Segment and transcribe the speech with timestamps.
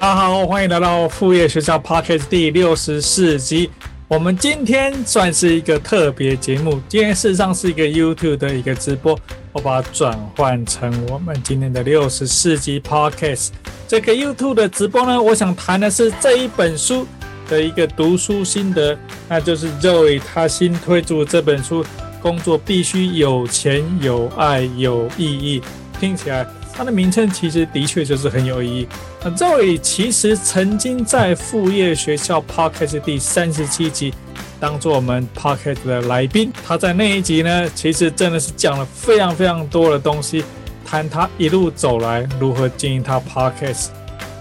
[0.00, 3.68] 大家好，欢迎来到副业学校 Podcast 第六十四集。
[4.08, 9.14] 我们今天算是一个特别节目，今天事实上是一个 YouTube 的一个直播，
[9.52, 13.50] 我把它转换成我们今天的六十四集 Podcast。
[13.86, 17.06] 这个 YouTube 的直播呢，我想谈的是这一本书
[17.46, 18.96] 的一个读书心得，
[19.28, 21.84] 那就是 Zoe 他新推出这本书，
[22.22, 25.60] 工作必须有钱、有爱、有意义，
[26.00, 26.46] 听起来。
[26.72, 28.88] 它的名称其实的确就是很有意义。
[29.22, 34.14] 那 Zoe 其实曾经在副业学校 Podcast 第三十七集
[34.58, 36.50] 当做我们 Podcast 的来宾。
[36.66, 40.42] 他在那一集呢，其实真的是讲了非常非常多的东西，
[40.86, 43.88] 谈他一路走来如何经营他 Podcast，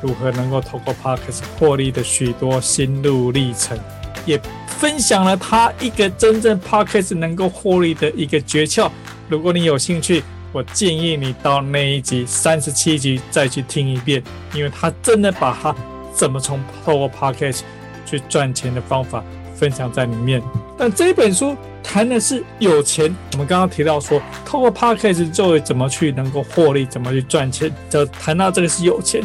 [0.02, 3.78] 如何能够透过 Podcast 获利的许多心路历程，
[4.26, 8.90] 也分享了他一个真正 Podcast 能够获利的一个诀窍。
[9.28, 15.76] 如果你有兴趣，我建议你到那一集三十七集再去听一遍，因为他真的把他
[16.14, 17.60] 怎么从透过 Podcast
[18.06, 19.24] 去赚钱的方法
[19.56, 20.42] 分享在里面。
[20.78, 29.22] 但这本书谈的是有钱，我们刚刚提到说，透过 Podcast 就会怎么去能够获利，怎么去赚钱，就谈到这个是有钱。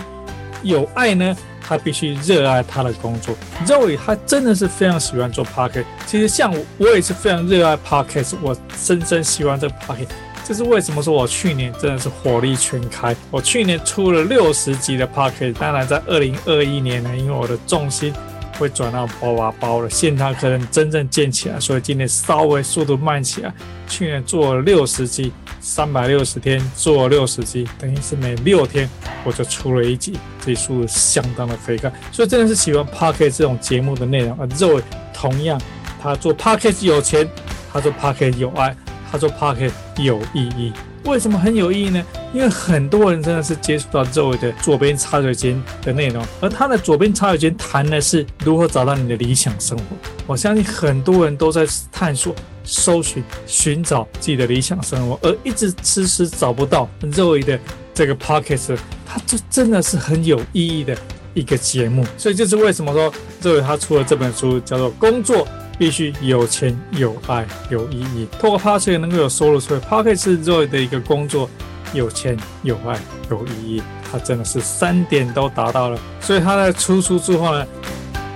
[0.62, 3.34] 有爱呢，他必须热爱他的工作。
[3.66, 10.08] Zoe 他真的是非常喜欢做 Podcast，其实像我，我也是非常热爱 Podcast，我深深喜欢这个 Podcast。
[10.46, 13.16] 这是为什么说我去年真的是火力全开？
[13.30, 18.12] 我去年出了六十集的 Podcast，当然在二零二一年呢，因为我的重心
[18.58, 23.52] 会转到包娃包了，线上课程真正建起来，所以今年稍微速度慢起来。
[23.88, 28.86] 去年做了六十集，三百六十天做六十集，等于是每六天
[29.24, 31.90] 我就出了一集，这速度相当的飞快。
[32.12, 34.36] 所以真的是喜欢 Podcast 这种节目的内容。
[34.38, 34.82] 而 Zoe
[35.14, 35.58] 同样，
[36.02, 37.26] 他做 Podcast 有钱，
[37.72, 38.76] 他做 Podcast 有爱。
[39.14, 40.72] 他做 Podcast 有意义，
[41.04, 42.04] 为什么很有意义呢？
[42.32, 49.84] 因为很多人真的是接触到周围的左边茶水间的内容，而他的左边茶水间谈的是如何找到你的理想生活。
[50.26, 57.56] 我相信很多人都在探索、搜寻、寻找自己的理想生活，而一直迟迟找不到 Zoe 的
[57.94, 58.76] 这个 Podcast，
[59.06, 60.98] 它就真的是很有意义的
[61.34, 62.04] 一个节目。
[62.18, 65.46] 所以这是为什么说 Zoe 他出了这本书，叫做《工作》。
[65.78, 68.26] 必须有钱、有爱、有意义。
[68.38, 71.48] 透过 Podcast 能够有收入，所以 Podcast 是 Joy 的一个工作，
[71.92, 72.98] 有钱、有爱、
[73.30, 73.82] 有意义。
[74.10, 75.98] 他真的是三点都达到了。
[76.20, 77.66] 所以他在出书之后呢，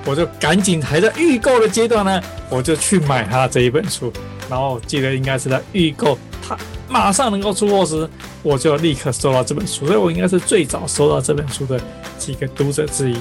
[0.04, 4.12] 我就赶紧还在预购的阶段呢，我就去买他这一本书。
[4.50, 6.56] 然后记得应该是在预购，他
[6.88, 8.08] 马上能够出货时，
[8.42, 9.86] 我就立刻收到这本书。
[9.86, 11.78] 所以我应该是最早收到这本书的
[12.18, 13.16] 几个读者之一。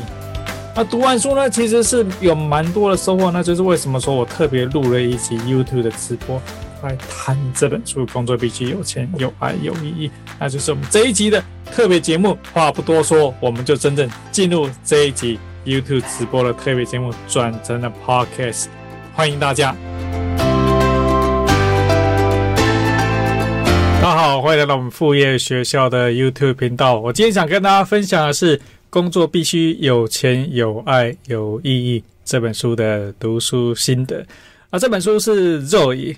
[0.77, 3.31] 那读完书呢，其实是有蛮多的收获。
[3.31, 6.39] 那就是为什么说我特别录了一集 YouTube 的直播
[6.83, 10.07] 来谈这本书《工作必须有钱、有爱、有意义》。
[10.37, 12.37] 那就是我们这一集的特别节目。
[12.53, 18.65] 话不多说，我们就真正进入这一集 YouTube 直播的特别节目，转成了 Podcast。
[19.15, 19.75] 欢迎大家！
[23.99, 26.99] 大家好，欢迎来到我们副业学校的 YouTube 频道。
[26.99, 28.61] 我今天想跟大家分享的是。
[28.97, 32.03] 工作必须有钱、有爱、有意义。
[32.25, 34.25] 这本书的读书心得
[34.71, 36.15] 啊，这本书是 Zoe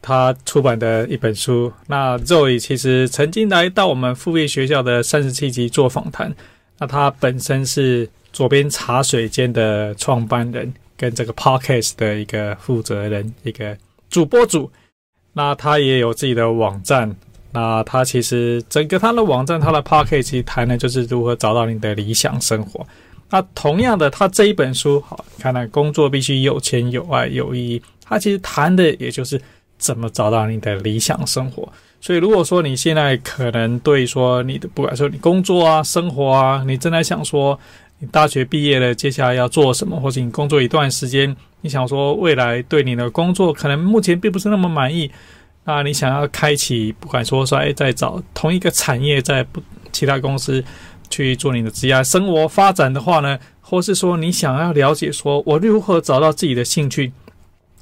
[0.00, 1.70] 他出版的一本书。
[1.86, 6.34] 那 Zoe 其实曾经来到我们副业学校的三十七集做访谈。
[6.78, 13.76] 那他本身是左边茶水间的创办人，跟这个 Podcast 的一个负责人，一个
[14.08, 14.70] 主播主。
[15.34, 17.14] 那他也有自己的网站。
[17.58, 22.86] 那他其实整个他的网站，他的 podcast 其实谈的就是如何找到你的理想生活。
[23.30, 27.82] 那同样的，他这一本书，好，看来工作必须有钱、有爱、有意义。
[28.04, 29.40] 他其实谈的也就是
[29.76, 31.68] 怎么找到你的理想生活。
[32.00, 37.58] 所以，如果说你现在可能对说你的，不管说你工作啊、生活啊，你正在想说
[37.98, 45.10] 你大学毕业了，接下来要做什么，或者你工作一段时间，你想说未来对你的工作可能目前并不是那么满意。
[45.68, 49.62] 那你想要开启，不管说说，哎，在找同一个产业，在不
[49.92, 50.64] 其他公司
[51.10, 57.12] 去做你的职业生活发展的话呢，或是说你想要了解，说我如何找到自己的兴趣，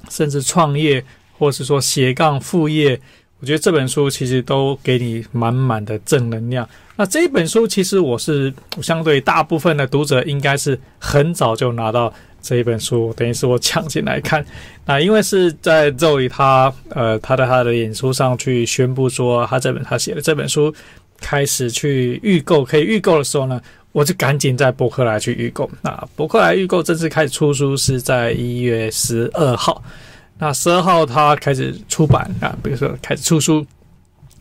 [0.09, 1.01] 甚至创业，
[1.37, 2.99] 或是说斜杠副业，
[3.39, 6.67] 我觉得这本书其实都给你满满的正能量。
[6.97, 12.13] 那这一本书其实我是相对大部分的读者应该是很早就拿到
[12.47, 14.45] 这一本书，等于是我抢进来看。
[14.87, 20.73] 那因为是在 Zoe 他呃他在他的脸书上去宣布说他这本他写的这本书
[21.19, 23.61] 开始去预购可以预购的时候呢，
[23.91, 25.69] 我就赶紧在博客来去预购。
[25.81, 29.83] 那博客来预购正式开始出书是在一月十二号。
[30.39, 33.65] 那十二号他开始出版啊，比如说开始出书，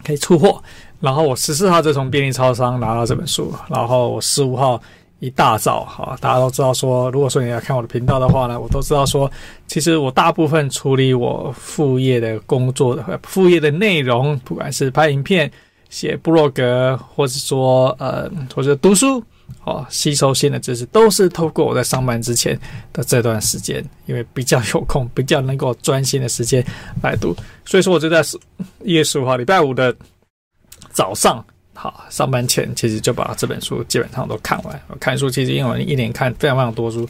[0.05, 0.63] 可以出货。
[1.01, 4.81] 然后我十四号就从便利超商拿到这本书，然后我十五号
[5.19, 9.31] 一大早，哈，大家都知道说，如果说你要看我的频道的话呢，我都知道说，
[9.67, 15.51] 其实我大部分处理我副业的工作的副业的内容，不管是拍影片、
[15.89, 19.23] 写部落格，或者说呃，或者读书。
[19.63, 22.59] 哦，吸收新的知识都是透过我在上班之前
[22.93, 26.65] 的这段时间，因为比较有空，比较能够专心的时间
[27.01, 27.35] 来读，
[27.65, 28.21] 所以说我就在
[28.83, 29.95] 一月十五号礼拜五的
[30.93, 31.45] 早上，
[31.77, 34.83] 好，上班前其实就把这本书基本上都看完。
[34.89, 37.09] 我看书其实因为一年看非常非常多书，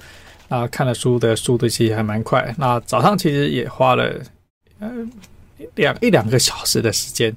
[0.49, 2.55] 啊，看了书的速度其实还蛮快。
[2.59, 4.13] 那早上其实也花了
[4.81, 4.91] 呃
[5.77, 7.35] 两一两个小时的时间。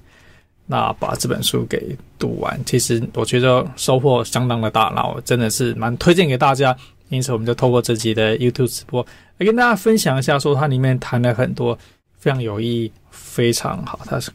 [0.72, 6.78] 那把这本书给读完，其实我觉得收获相当的大，那我真的是蛮推荐给大家。
[7.08, 9.04] 因此，我们就透过这集的 YouTube 直播
[9.40, 11.76] 来跟大家分享一下，说它里面谈了很多
[12.20, 14.30] 非常有意义、非常好，它是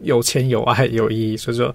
[0.00, 1.74] 有钱有爱有意义，所以说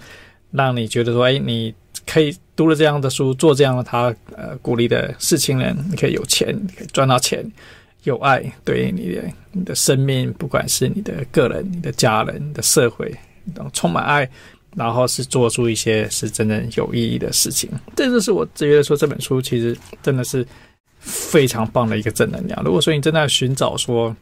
[0.52, 1.74] 让你觉得说，哎，你
[2.06, 7.46] 可以读了这样的书，做这样的他呃鼓励的事情呢，你可以有钱，你可以赚到钱，
[8.04, 13.14] 有爱对你的你的生命，不管是你的个人、你的家人、你的社会。
[13.74, 14.30] 充满爱，
[14.76, 17.68] 然后是做出一些是真正有意义的事情。
[17.96, 20.46] 这就是我觉得说这本书其实真的是
[21.00, 22.62] 非常棒的一个正能量。
[22.64, 24.16] 如果说你正在寻找说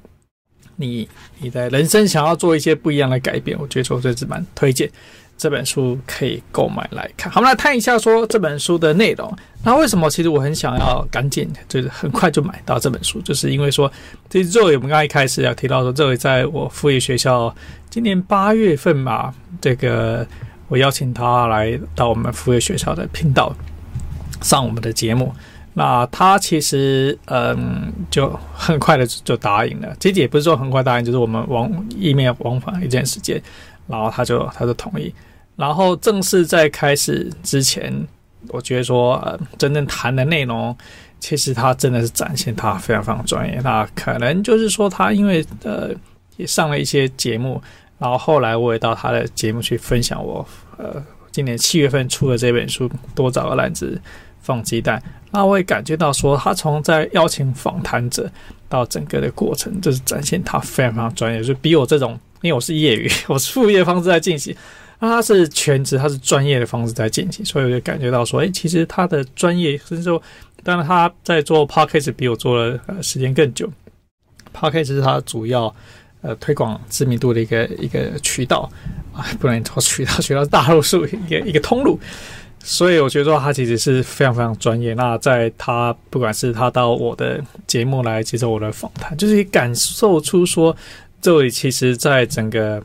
[0.77, 1.09] 你
[1.39, 4.89] 你的人生想要做一些不一样的改变，我觉得说这是蛮推荐。
[5.38, 7.31] 这本书可以购买来看。
[7.31, 9.31] 好，我们来看一下说这本书的内容。
[9.63, 13.92] 那为什么其实我很想要赶紧就是很快就买到这本书，就是因为说，
[14.30, 17.54] 这作为我们刚一开始要提到说这位在我副业学校
[17.89, 20.25] 今年八月份嘛，这个
[20.68, 23.54] 我邀请他来到我们副业学校的频道
[24.42, 25.33] 上我们的节目。
[25.74, 33.40] 那他其实嗯就很快的就答应了，其实也不是说很快答应，就是我们往 email 往返一段时间，
[33.88, 35.13] 然后他就他就同意。
[35.56, 37.92] 然后正式在开始之前，
[38.50, 40.75] 我觉得说，呃，真正谈的内容，
[41.19, 43.60] 其实他真的是展现他非常非常专业。
[43.63, 45.89] 那可能就是说，他因为呃
[46.36, 47.60] 也上了一些节目，
[47.98, 50.48] 然后后来我也到他的节目去分享我
[50.78, 54.00] 呃今年七月份出的这本书《多找个篮子
[54.42, 55.00] 放鸡蛋》。
[55.31, 58.30] 那我也感觉到说，他从在邀请访谈者
[58.69, 64.56] 到整个的过程，就是展现他非常非常专业，就比我这种，因为我是业余， 我是副业方式在进行。
[65.00, 70.19] 那他是全职，他是专业的方式在进行，所以我就感觉到说，哎，其实他的专业，甚至说，
[70.63, 73.72] 当然他在做 Podcast 比我做了呃时间更久
[74.56, 75.72] ，Podcast 是他主要
[76.24, 78.68] 呃推广知名度的一个一个渠道
[79.13, 82.00] 啊，不能说渠道， 渠道是大多数一个一个通路，
[82.63, 84.95] 所以我觉得说他其实是非常非常专业。
[84.95, 90.75] 那在他不管是他到我的节目来接受我的访谈，就是感受出说，
[91.27, 92.81] 这位其实在整个。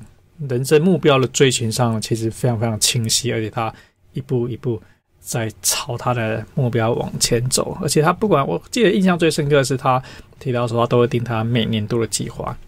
[0.48, 3.72] 人生目标的追寻上，其实非常非常清晰，而且他
[4.12, 4.82] 一步一步
[5.20, 7.78] 在朝他的目标往前走。
[7.80, 10.02] 而且他不管，我记得印象最深刻的是他
[10.40, 12.58] 提到说，他都会定他每年度的计划，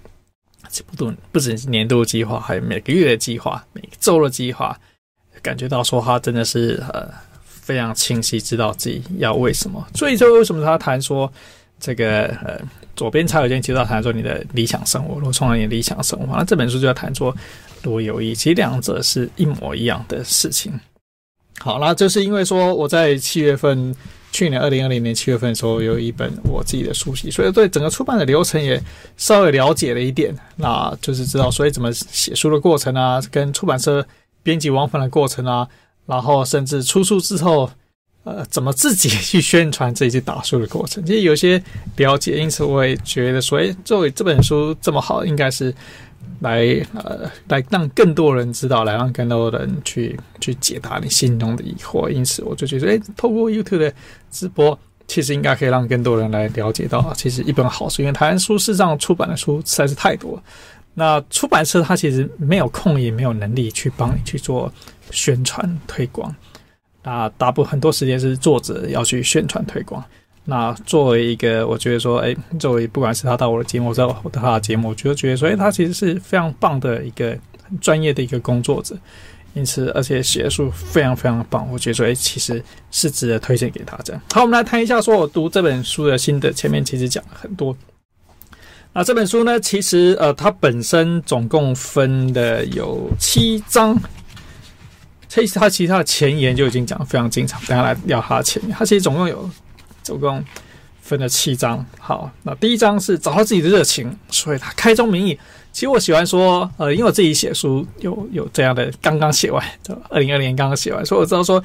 [0.86, 4.78] 不不不只是年度计划，还有每个月的计划、每个周的计划。
[5.42, 7.10] 感觉到说他真的是呃
[7.44, 9.84] 非常清晰，知道自己要为什么。
[9.96, 11.32] 所以就为什么他谈说
[11.80, 12.60] 这个呃。
[12.96, 17.34] 左边才有间提到谈说你的理想生活，如果创造你的理想生活，那这本书就要谈说
[17.82, 18.34] 如果有意义。
[18.34, 20.72] 其实两者是一模一样的事情。
[21.58, 23.94] 好，那就是因为说我在七月份，
[24.32, 28.82] 去年二零二零年七月份的时候有一本我自己的书籍，所以对整个出版的流程也
[29.16, 30.34] 稍微了解了一点。
[30.56, 34.06] 那就是知道所以怎么写书的过程啊，跟出版社
[34.42, 35.68] 编辑往返的过程啊，
[36.06, 37.70] 然后甚至出书之后。
[38.24, 41.62] 呃，怎么自己去宣传自己去打书的过程，其实有些
[41.96, 45.72] 了解，因此我也觉得说，哎，作为这本书这么好，应该是
[46.40, 46.64] 来
[46.94, 52.08] 呃来让更多人知道，来让更多人去去解答你心中的疑惑。
[52.08, 53.92] 因此，我就觉得，哎，透过 YouTube 的
[54.30, 60.42] 直播，其实应该可以让更多人来了解到，其实一本好书，因为台湾书市上出版的书实在是太多，
[60.94, 64.72] 那出版社它其实没有空也没有能力去帮你去做
[65.10, 66.34] 宣传推广。
[67.04, 70.02] 那大部分很多时间是作者要去宣传推广。
[70.46, 77.34] 那作为一个，我觉得说，哎，作为不管是他到我的节目，或者我到他的节目，我觉得觉得说，哎，他其实是非常棒的一个
[77.80, 78.96] 专业的一个工作者。
[79.54, 84.20] 因此，而且写的书非常非常棒，我觉得说，哎，其实是值得推荐给大家。
[84.32, 86.52] 好，我们来谈一下，说我读这本书的心得。
[86.52, 87.74] 前面其实讲了很多。
[88.92, 93.98] 那这本书呢，其实呃，它本身总共分的有七章。
[95.34, 98.72] 其实它其他的前言就已经讲的非常精彩，等下来聊他的前言。
[98.72, 99.50] 他其实总共有
[100.02, 100.42] 总共
[101.00, 101.84] 分了七章。
[101.98, 105.38] 好，那第一章是找到自己的热情，所以他开宗明义。
[105.72, 111.60] 其实我喜欢说，呃，因为我自己写书有有这样的，刚刚写完，就二零二零年刚刚写完，所以我知道说，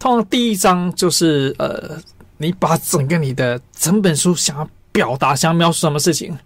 [0.00, 1.96] 通常第一章就是呃，
[2.38, 6.36] 你把整个你的整本书想要表达、想要描述什么事情。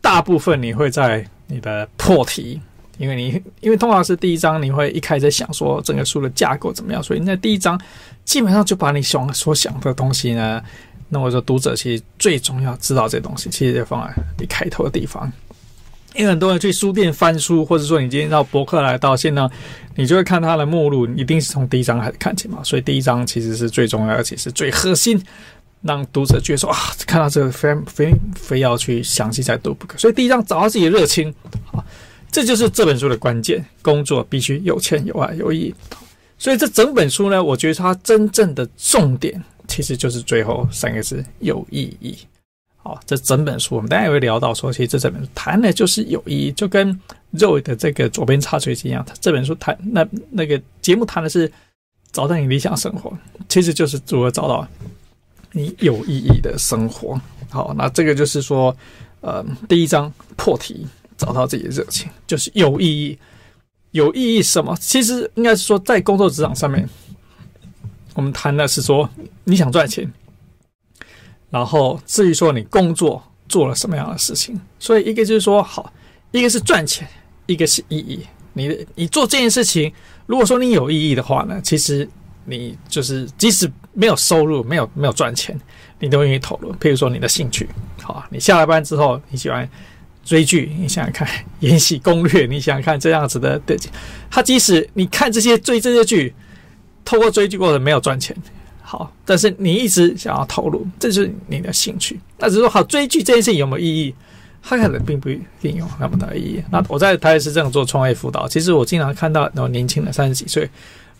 [0.00, 2.60] 大部分你会在你的破题，
[2.98, 7.80] 因为你因为通常是第一章，你会一开始想说整个书的架构怎么样，所以你在第一章
[8.24, 10.62] 基本上就把你想所想的东西呢，
[11.08, 15.30] 那我说读者其实最重要知道这东西，其实就放在你开头的地方。
[16.14, 19.50] 因为很多人去书店翻书，或者说你今天到博客来到现在，
[19.96, 25.20] 你就会看它的目录，一定是从第一章开始看起嘛，所以第一章其实是最重要，而且是最核心。
[25.82, 29.98] 让读者觉得说啊，看到这个非非非要去详细再读不可。
[29.98, 31.28] 所以第一章找到自己的热情，
[31.72, 31.84] 啊，
[32.34, 33.64] 这就是这本书的关键。
[33.80, 35.74] 工作必须有钱、有爱、有意义。
[36.36, 42.18] 所以这整本书呢，我觉得它真正的重点其实就是最后三个字：有意义。
[42.78, 47.00] 好，这整本书我们大家也会聊到说，其实这整本书谈的就是有意义，就跟
[47.34, 49.04] Zoe 的这个左边插水间一样。
[49.06, 51.50] 他这本书谈那那个节目谈的是
[52.10, 53.16] 找到你理想生活，
[53.48, 54.66] 其实就是如何找到。
[55.56, 57.16] 你有意义的生活，
[57.48, 58.76] 好，那这个就是说，
[59.20, 60.84] 呃，第一章破题，
[61.16, 63.18] 找到自己的热情，就是有意义。
[63.92, 64.76] 有意义什么？
[64.80, 66.88] 其实应该是说，在工作职场上面，
[68.14, 69.08] 我们谈的是说
[69.44, 70.12] 你想赚钱，
[71.50, 75.92] 然后至于说你工作做了什么样的事情，所以一个就是说，好，
[76.32, 77.08] 一个是赚钱，
[77.46, 78.26] 一个是意义。
[78.52, 79.92] 你你做这件事情，
[80.26, 82.08] 如果说你有意义的话呢，其实。
[82.46, 85.58] 你就是即使没有收入，没有没有赚钱，
[85.98, 86.74] 你都愿意投入。
[86.74, 87.66] 譬如说你的兴趣，
[88.02, 89.66] 好，你下了班之后你喜欢
[90.24, 91.26] 追剧，你想想看
[91.60, 93.76] 《延禧攻略》，你想想看这样子的对，
[94.30, 96.34] 他即使你看这些追这些剧，
[97.04, 98.36] 透过追剧过程没有赚钱，
[98.82, 102.18] 好，但是你一直想要投入，这就是你的兴趣。
[102.38, 104.14] 那只是说好追剧这件事情有没有意义？
[104.66, 106.62] 它可能并不一定有那么大意义。
[106.70, 110.66] 那我在台北市政府做创业辅导，其实我经常看到那种年轻的三十几岁。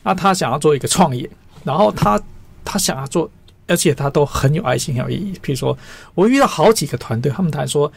[0.02, 1.28] 那他想要做一个创业，
[1.62, 2.18] 然后他
[2.64, 3.30] 他想要做，
[3.66, 5.38] 而且他都很有爱心、很有意义。
[5.42, 5.76] 比如说，
[6.14, 7.92] 我遇到好几个团队，他们谈说，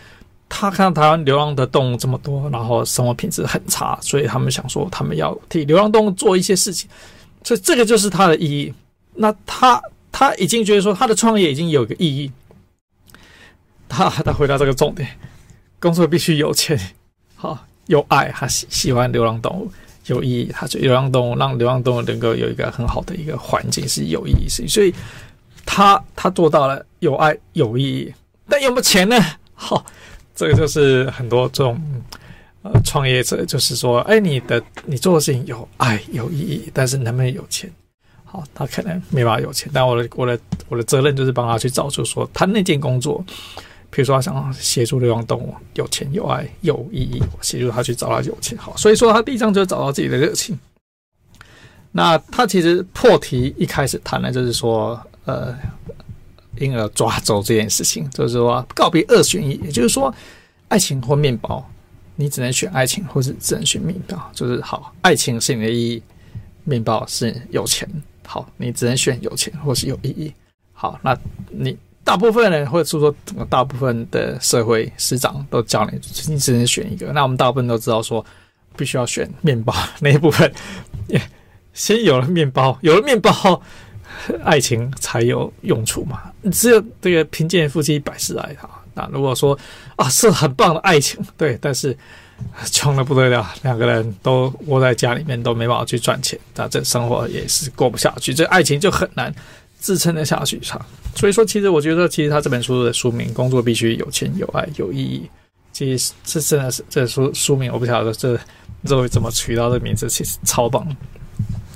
[0.50, 6.90] 他看到台湾流浪的动物这么多，然后生活品质很差，所以他们想说，他们要替流浪动物做一些事情。
[7.44, 8.74] 所以这个就是他的意义。
[9.14, 12.32] 那他他已经觉得说，他的创业已经有一个意义。
[13.90, 15.08] 他他回到这个重点，
[15.80, 16.78] 工作必须有钱，
[17.36, 19.72] 好有爱，他喜喜欢流浪动物。
[20.08, 24.94] 有意义，他觉得流浪动物让流浪动物能够有一个很好的一个环境是有意义事情，所以
[25.66, 28.14] 他他做到了有爱有意义，
[28.48, 29.18] 但有没有钱呢？
[29.54, 29.86] 好，
[30.38, 31.78] 这个就是很多这种
[32.62, 37.70] 呃创业者就是说，哎，你的你做的事情有爱有意义，但是能不能有钱？
[38.24, 40.40] 好，他可能没办法有钱，但我的我的
[40.70, 43.26] 我的责任就是帮他去找出说他那件工作。
[43.90, 48.76] 比如说，他想协助流浪动物，有钱有爱有意义，协助他去找到有钱好。
[48.76, 50.60] 所以说，他第一章就找到自己的热情。
[51.94, 55.58] 那他其实破题一开始谈的就是说，呃，
[56.60, 60.14] 婴儿抓走这件事情，就是说告别二选一，也就是说，
[60.68, 61.68] 爱情或面包，
[62.16, 64.32] 你只能选爱情，或是只能选面包。
[64.34, 66.04] 就是好，爱情是你的意义，
[66.64, 67.88] 面包是有钱。
[68.26, 70.34] 好，你只能选有钱或是有意义。
[70.74, 71.18] 好，那
[71.50, 71.78] 你。
[72.04, 73.14] 大部分人，或者是说，
[73.50, 76.00] 大部分的社会师长都教你，
[76.30, 77.08] 你只能选一个。
[77.08, 78.26] 那我们大部分都知道说，
[78.78, 80.50] 必须要选面包那一部分。
[81.74, 83.62] 先有了面包，有了面包，
[84.44, 86.22] 爱情才有用处嘛。
[86.52, 88.70] 只有这个贫贱夫妻百事哀哈。
[88.94, 89.58] 那如果说
[89.96, 91.96] 啊，是很棒的爱情，对，但是
[92.72, 98.34] 穷得不得了，两个人都窝在家里面，都没办法去赚钱，那这生活也是过不下去。
[98.34, 99.34] 这爱情就很难
[99.80, 100.84] 支撑得下去，哈。
[101.16, 105.30] 所以说，其实我觉得，其实他这本书的书名“工作必须有钱、有爱、有意义”，
[105.72, 108.40] 其实这真的是这书书名，我不晓得这
[108.86, 110.88] 这位怎么取到这名字，其实超棒。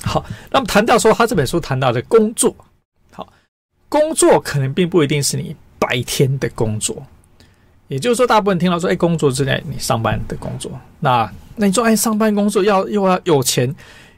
[0.03, 2.55] 好，那么谈到说他这本书谈到的工作，
[3.11, 3.27] 好，
[3.87, 7.05] 工作可能并不一定是你白天的工作，
[7.87, 13.73] 也就是说，大部分听到说，哎，工作之内你上班的工作，那那你说，哎，上班工作要又要有钱，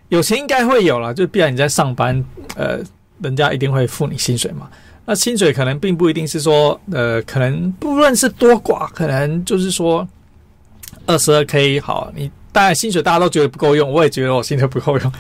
[0.10, 2.24] 有钱应该会有了，就必然你在上班，
[2.56, 2.80] 呃，
[3.22, 4.70] 人家一定会付你薪水嘛。
[5.06, 10.08] 那薪水可能并不一定是说，呃，可能不论是多寡，可能就是说
[11.06, 15.12] 二十二 K 好，你当然薪水大家都觉得不够用，我也觉得我薪水不够用，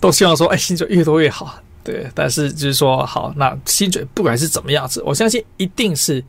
[0.00, 1.60] 都希望说，哎，薪水越多越好。
[1.84, 6.24] 对，但是就是说，好，那薪水不管是怎么样子，我相信一定是，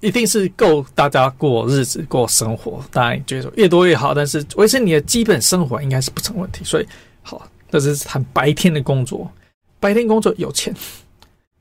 [0.00, 2.84] 一定是够大家过日子、过生活。
[2.90, 6.64] 当然，觉得说越多越好，但是维持你的基本生活应该是不成问题。
[6.64, 6.86] 所以，
[7.22, 9.30] 好，这是谈白天的工作，
[9.78, 10.74] 白天工作有钱，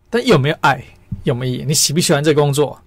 [0.10, 0.84] 但有没有爱，
[1.24, 1.66] 有没有意义？
[1.66, 2.78] 你喜不喜欢这工作？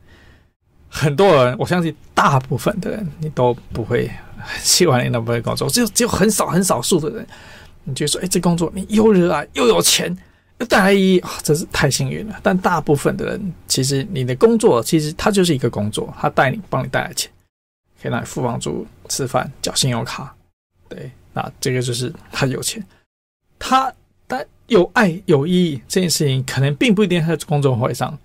[0.89, 4.11] 很多人，我相信大部分的人，你都不会
[4.61, 7.27] 喜欢你那份工作，只有只有很少很少数的人，
[7.85, 10.17] 你觉得说，哎，这工作你又热爱又有钱
[10.59, 12.39] 又带来意义，真是太幸运了。
[12.43, 17.31] 但大部分的人，其实你的工作其实它就是一个工作，它带你帮你带来钱，
[18.01, 20.35] 可以让你付房租、吃饭、缴信用卡，
[20.89, 22.85] 对，那这个就是他有钱，
[23.59, 23.93] 他
[24.27, 28.17] 但有爱有意义这件事情，可能并不一定在工作会上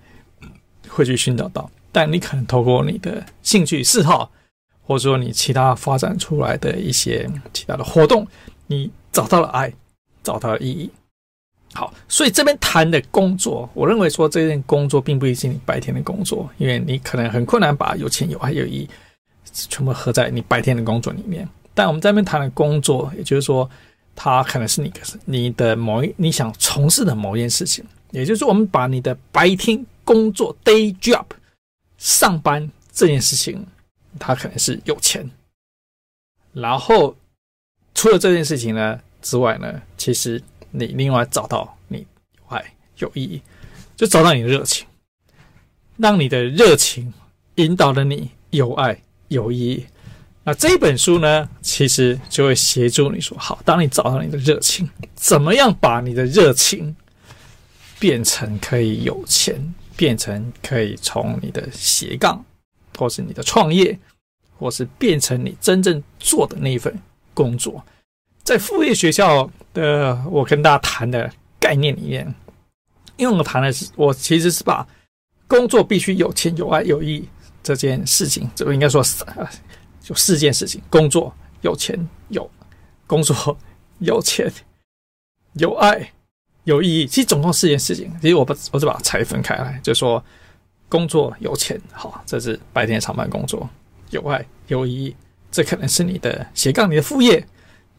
[0.88, 1.70] 会去寻找到。
[1.92, 4.30] 但你可能透过你的兴趣嗜好，
[4.88, 8.26] 或者说你其他发展出来的一些其他的活动，
[8.68, 9.72] 你找到了爱，
[10.24, 10.90] 找到了意义。
[11.74, 18.90] 好，所以这边谈的工作，我认为说这件工作并不一定是你白天的工作，因为你可能很困难把有钱、有爱、有意义
[19.52, 21.48] 全部合在你白天的工作里面。
[21.74, 23.70] 但我们这边谈的工作，也就是说，
[24.16, 24.92] 它可能是你
[25.26, 31.26] 你的某一你想从事的某一件事情，也就是，我们把你的白天工作 day job。
[32.00, 33.66] 上班这件事情，
[34.18, 35.30] 他可能是有钱。
[36.54, 37.16] 然后
[37.94, 42.06] 除了这件事情呢之外呢，其实你另外找到你
[42.38, 43.42] 有爱有意义，
[43.96, 44.88] 就找到你的热情，
[45.98, 47.14] 让你的热情
[47.56, 49.86] 引导了你有爱有意义。
[50.44, 56.96] 那这本书呢，其实就会协助你说：好，当你找到你的热情，怎么样把你的热情
[58.00, 59.74] 变成可以有钱？
[59.98, 62.46] 变成可以从你的斜杠，
[62.98, 63.98] 或是你的创业，
[64.58, 66.94] 或是变成你真正做的那一份
[67.34, 67.82] 工作，
[68.44, 72.36] 在副业学校的我跟大家谈的概念里面，
[73.16, 74.86] 因为我谈的是我其实是把
[75.48, 77.30] 工作必须有钱、有爱、有意义
[77.62, 79.24] 这件事情，这个应该说是
[80.02, 81.98] 就四件事情：工作有钱、
[82.30, 82.50] 有
[83.06, 83.58] 工作
[84.00, 84.52] 有钱、
[85.54, 86.12] 有爱。
[86.64, 88.14] 有意义，其实总共四件事情。
[88.22, 90.22] 其实我把我是把它拆分开来，就说
[90.90, 93.60] 工作有钱，好，这是白天上班工作；
[94.12, 95.16] 有爱有意义，
[95.52, 97.46] 这可能是你的斜杠，你的副业。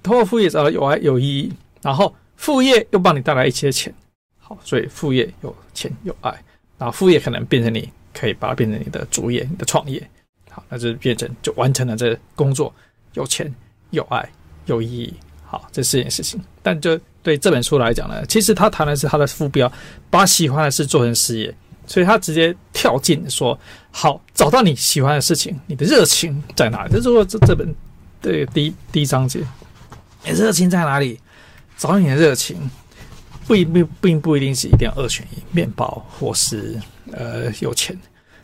[0.03, 3.93] 通过副业找到有爱有意义，然后副业又帮你带来一些钱，
[4.39, 6.31] 好，所以副业有钱有爱，
[6.79, 10.01] 然后副业可能变成你可以把它变成你的主业，你的创业，
[10.51, 12.73] 好，那就变成就完成了这工作
[13.15, 13.53] 有钱
[13.91, 14.27] 有爱
[14.67, 15.13] 有意义。
[15.45, 19.71] 好，这四件事情，但就对这本书来讲呢，其实他谈的是他的副标，
[20.11, 21.55] 把喜欢的事做成事业，
[21.89, 23.59] 所以他直接跳进说：
[23.91, 26.93] 好，找到你喜欢的事情，你的热情在哪里？
[26.93, 27.75] 就是说这这本
[28.21, 29.41] 对第一第一章节，
[30.25, 31.19] 你热情在哪里？
[31.77, 32.57] 找你的热情，
[33.47, 37.99] 不一并并不一定是一定要二选一，面包或是呃有钱。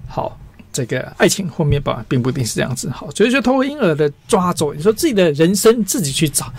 [0.08, 0.36] 好。
[0.74, 6.52] 这个爱情或面包并不一定是这样子，好，所以说通过婴儿的抓走，你说自己的人生自己去找，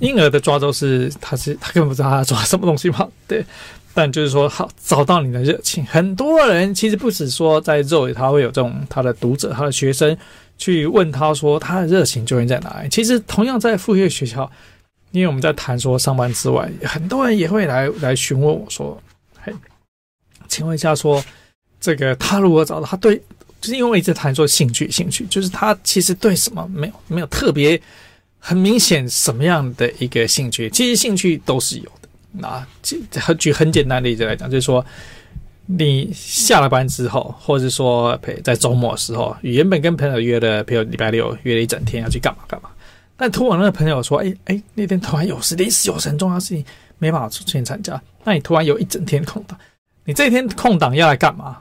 [0.00, 3.42] 婴儿的抓周是他是他根本不知道他抓什么东西嘛，对，
[3.94, 10.16] 但就是说好找到你的热情，很多人其实不止说在肉里他会有这种他的读者他的学生
[10.58, 14.50] 去问他说他的热情究竟在哪里，其实同样在副业学校，
[15.12, 19.00] 因为我们在谈说上班之外，很多人也会来来询问我说，
[19.40, 19.52] 嘿，
[20.48, 21.24] 请问一下说
[21.80, 23.22] 这个他如果找到他对。
[23.60, 27.80] 就是因为一直谈说兴趣，兴趣就是他其实对什么没有没有特别
[28.38, 31.90] 很明显什么样的一个兴趣，其实兴趣都是有
[32.40, 32.66] 的。
[33.12, 34.84] 那举很简单的例子来讲，就是说
[35.66, 42.68] 你下了班之后，或者说在周末的时候，原本跟朋友约的，比如礼拜六约了一整天要去干嘛干嘛，
[43.16, 46.64] 但突然那个朋友说，哎哎，那天突然有事，临时有很重要的事情
[46.98, 49.58] 没办法出现参加，那你突然有一整天空档，
[50.04, 51.58] 你这一天空档要来干嘛？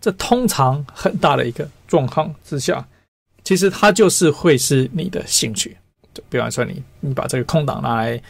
[0.00, 2.86] 这通常很大的一个状况之下，
[3.42, 5.74] 其实它就是会是你的兴趣。
[6.12, 8.20] 就比方说，你你把这个空档拿来，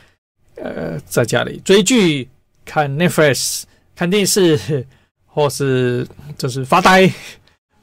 [0.57, 2.29] 呃，在家里追剧、
[2.64, 3.62] 看 Netflix、
[3.95, 4.87] 看电视，
[5.27, 6.07] 或是
[6.38, 7.11] 就是发呆，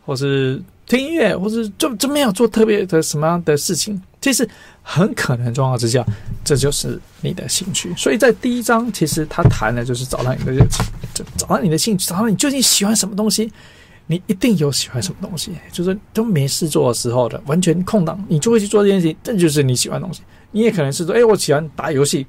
[0.06, 4.02] 或是听音乐，或是就就没有做特别的什么样的事情。
[4.22, 4.48] 其实
[4.84, 6.06] 很可能状况之下，
[6.44, 7.94] 这就是你的兴趣。
[7.98, 13.52] 所以在第一章，其实他谈的就是找到你的热情，就找到你的兴趣，找到你究竟喜欢什么东西。
[14.08, 20.22] 你一定有喜欢什么东西，就是都没事做的时候的完全空档，你就会去做这件事情，这就是你喜欢的东西。
[20.52, 22.28] 你也可能是说，哎，我喜欢打游戏，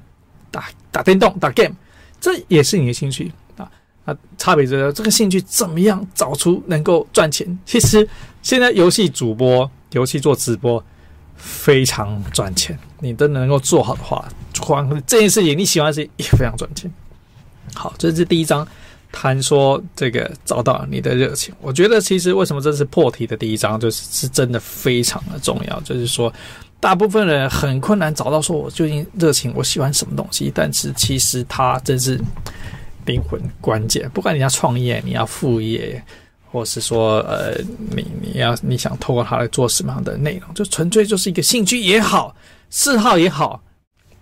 [0.53, 1.73] 打打电动，打 game，
[2.21, 3.69] 这也是你的兴趣啊。
[4.05, 7.57] 那差别就是这个兴趣怎么样找出能够赚钱？
[7.65, 8.07] 其实
[8.43, 10.83] 现在游戏主播、游戏做直播
[11.35, 12.77] 非常赚钱。
[12.99, 14.25] 你都能够做好的话，
[14.61, 16.89] 光这件事情你喜欢的事情也非常赚钱。
[17.73, 18.65] 好，这是第一章，
[19.11, 21.53] 谈说这个找到你的热情。
[21.59, 25.79] 我觉得其实为什么这是破题的第一章，就是是真的非常的重要。
[25.81, 26.31] 就是说，
[26.83, 30.51] 大部分人很困难找到说我究竟热情，我喜欢什么东西。
[30.53, 32.19] 但是其实它真是
[33.05, 34.09] 灵魂关键。
[34.09, 36.03] 不管你要创业，你要副业。
[36.51, 37.57] 或是说，呃，
[37.95, 42.35] 你你要你想透过它来做什么样的内容，就纯粹就是一个兴趣也好，
[42.69, 43.59] 嗜好也好，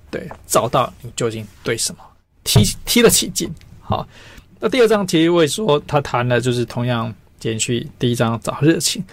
[0.09, 2.01] 对，找到你究竟对什么
[2.45, 3.53] 踢踢 得起劲。
[3.81, 4.07] 好，
[4.61, 9.03] 那第二章其实会说他谈的就是同样延续第一章找热情，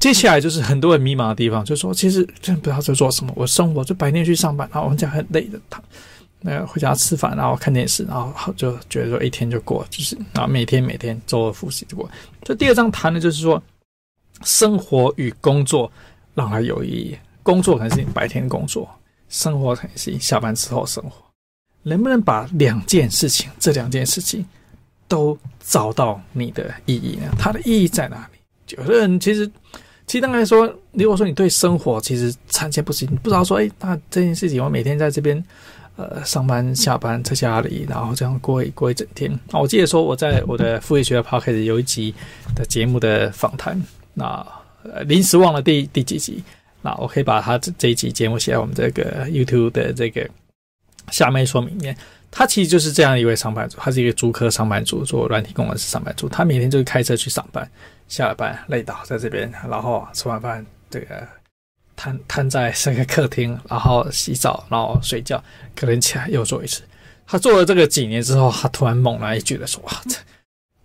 [0.00, 5.82] 接下来就是很多人迷茫的地方，就说其实真不知道在做什么，我生活就白天去上班，然后我们讲很累的他。
[6.46, 12.06] 那个回家吃饭，然后看电视，然后就觉得说一天就过，就是然后每天每天周而复始就过。
[12.42, 13.62] 这第二章谈的就是说，
[14.42, 15.90] 生活与工作
[16.34, 17.16] 让它有意义。
[17.42, 18.86] 工作可能是你白天工作，
[19.30, 21.12] 生活可能是你下班之后生活。
[21.82, 24.44] 能不能把两件事情，这两件事情
[25.08, 27.32] 都找到你的意义呢？
[27.38, 28.28] 它的意义在哪？
[28.70, 29.46] 有的人其实，
[30.06, 35.42] 其实当然说，如果说你对生活其实参差不齐，你不知道说，哎，那这件事情我每天在这边。
[35.96, 39.30] 呃，上班下班在家里，然后这样过一过一整天。
[39.52, 42.12] 啊，我记得说我在我的副业学的 podcast 有一集
[42.56, 43.80] 的节目的访谈，
[44.12, 44.44] 那
[44.82, 46.42] 呃临时忘了第第几集，
[46.82, 50.28] 那我可以把他这这一集节目写在我们这个 YouTube 的这个
[51.12, 51.96] 下面说明里面。
[52.36, 56.28] 他其实就是这样一位上班族，他是一个租客上班族，做软体工程师上班族。
[56.28, 57.70] 他每天就是开车去上班，
[58.08, 61.26] 下了班累倒在这边，然后吃完饭这个。
[61.96, 65.40] 瘫瘫在这个客厅，然后洗澡，然后睡觉，
[65.76, 66.82] 可能起来又做一次。
[67.24, 70.16] 他做了这个几年之后，他突然猛然一句的说：“哇，这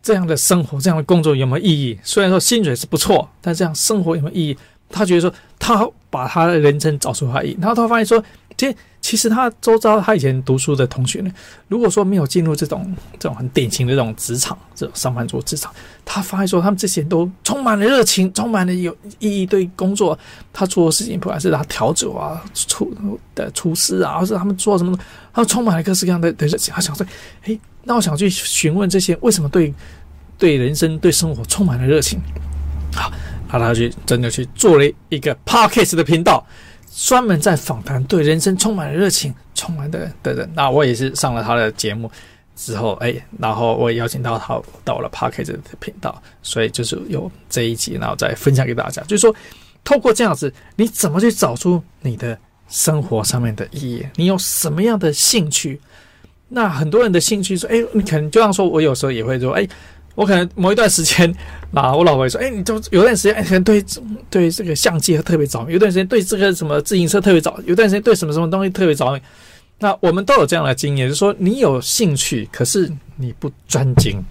[0.04, 2.00] 这样的生活，这样的工作有没有意义？
[2.04, 4.58] 虽然说薪水是不错，但这样生活有没有意义？”
[4.90, 8.24] 他觉得说，他把他的人生找出他意义，然后他发现说，
[8.58, 8.76] 这。
[9.02, 11.32] 其实他周遭他以前读书的同学呢，
[11.70, 15.74] 如果说没有进入这种这种很典型的这种职场，这种上班族职场，
[16.04, 20.20] 他发现说他们这些人都充满了热情，充满了有意义，对工作
[20.52, 22.94] 他做的事情，不管是他调酒啊、厨
[23.34, 24.94] 的厨师啊，或是他们做什么，
[25.32, 26.74] 他们充满了各式各样的的热情。
[26.74, 27.08] 他想说，
[27.46, 29.74] 哎，那我想去询问这些为什么对
[30.38, 32.20] 对人生、对生活充满了热情。
[32.94, 33.10] 好，
[33.50, 36.46] 然后他去真的去做了一个 Podcast 的频道。
[37.02, 42.12] 专门在访谈对人生充满热情、充满的的人，那我也是上了他的节目
[42.56, 49.04] 之后，哎，然后我也邀请到他到了 Podcast 的频道，所以就是有这一集，然后再分享给大家。
[49.04, 49.34] 就是说，
[49.84, 54.06] 透过这样子，你怎么去找出你的生活上面的意义？
[54.16, 55.80] 你有什么样的兴趣？
[56.50, 59.66] 那很多人的兴趣说，哎，你可能就像说，我有时候也会说，哎。
[60.20, 61.34] 我可能某一段时间，
[61.74, 63.82] 啊，我老婆说：“哎，你就有段时间，哎，可能对
[64.30, 69.22] 对这个相机特别着迷；有段时间对这个什么自行车特别着；有段时间对什么什么东西特别着迷。”
[69.80, 74.22] 那我们都有这样的经验，就是说你有兴趣，可是你不专精。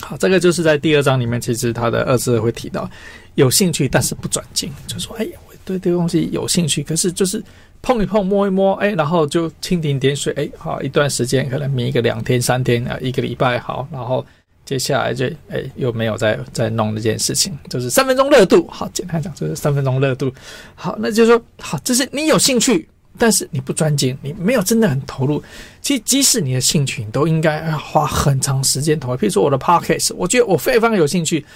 [0.00, 2.88] 好，这个就是在第二章里面，其实他的二字会提到
[3.34, 7.42] 有兴趣，但是不专精，就说，哎，我对这个东西有兴趣，可是就是
[7.82, 14.24] 碰一碰、摸一摸，哎，然后就蜻蜓点水，哎，好一段时间，可能迷个两天、三天啊，一个礼拜，好，然后。
[14.68, 18.68] 接下来就哎，又没有再再弄这件事情，就是三分钟热度。
[18.68, 20.30] 好，简单讲就是三分钟热度。
[20.74, 25.42] 好，那就是说，好，这是你有兴趣，但是你不专精，你没有真的很投入。
[25.80, 29.16] 其实，即使你的兴趣，你都应该花很长时间投入。
[29.16, 31.46] 譬如说我的 podcast，我觉得我非常有兴趣，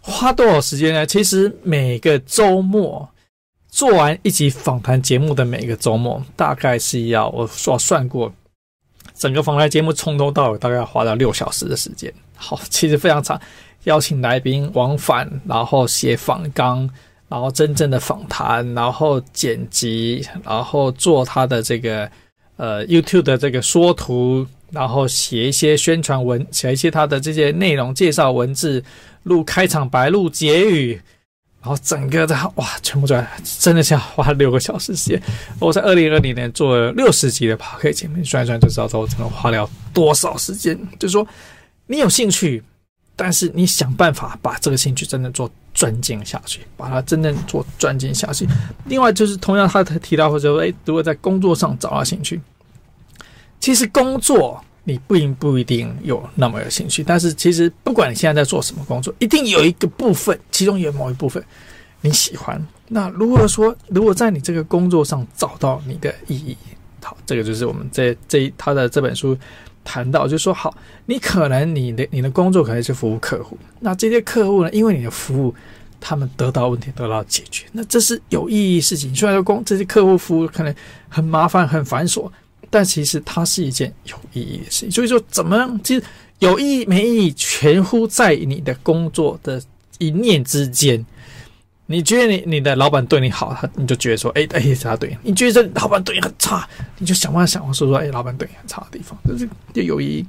[0.00, 1.06] 花多少时间呢？
[1.06, 3.08] 其实每个周末
[3.68, 8.32] 做完一集访谈节目的每个周末，大概是要我所算过。
[9.14, 13.38] 整个访谈节目从头到尾大概要花到六小时的时间，好， 其实非常长。
[13.84, 16.88] 邀请来宾往返，然后写访纲，
[17.28, 22.10] 然后真正的访谈，然后剪辑，然后做他的这个
[22.56, 28.82] 呃 YouTube 的这个说图，然后写一些宣传文，写一些他的这些内容介绍文字，
[29.22, 31.00] 录开场白，录结语。
[31.60, 33.26] 然后整个的哇，全部转
[33.58, 35.22] 真的是要花六个小时时间。
[35.58, 40.78] 我在二零二零年做了六十集的 Podcast 节目，算一算就知道说我真的花了多少时间。
[41.00, 41.26] 就是说，
[41.88, 42.62] 你有兴趣，
[43.16, 48.46] 但是你想办法把这个兴趣真的做专精下去，把它真正做专精下去。
[48.84, 52.40] 另外就是同样他提到或者说，哎，如果在工作上找到兴趣，
[53.58, 54.62] 其实工作。
[54.84, 61.44] 你并不一定有那么有兴趣，但是其实不管你现在在做什么工作，一定有一个部分，其中有某一部分
[62.00, 62.58] 你喜欢。
[62.86, 66.56] 那如果说，如果在你这个工作上找到你的意义，
[67.02, 69.36] 好，这个就是我们这这他的这本书
[69.90, 75.54] 谈到，就是说，好，你可能你的你的工作可能是服务客户，那这些客户呢，因为你的服务
[75.98, 79.14] 他们得到问题得到解决，那这是有意义事情。
[79.14, 80.74] 虽然说工这些客户服务可能
[81.08, 82.30] 很麻烦很繁琐，
[82.68, 84.90] 但其实它是一件有意义的事情。
[84.90, 85.80] 所以说，怎么样？
[85.82, 86.04] 其实
[86.40, 89.62] 有意义没意义，全乎在你的工作的
[89.96, 91.02] 一念之间。
[91.90, 100.26] 你觉得你你的老板对你好，他你就觉得说，哎哎，他对你；你觉得这老板对你很差，你就想办法想说说，哎，老板对你很差的地方，这是就有意义。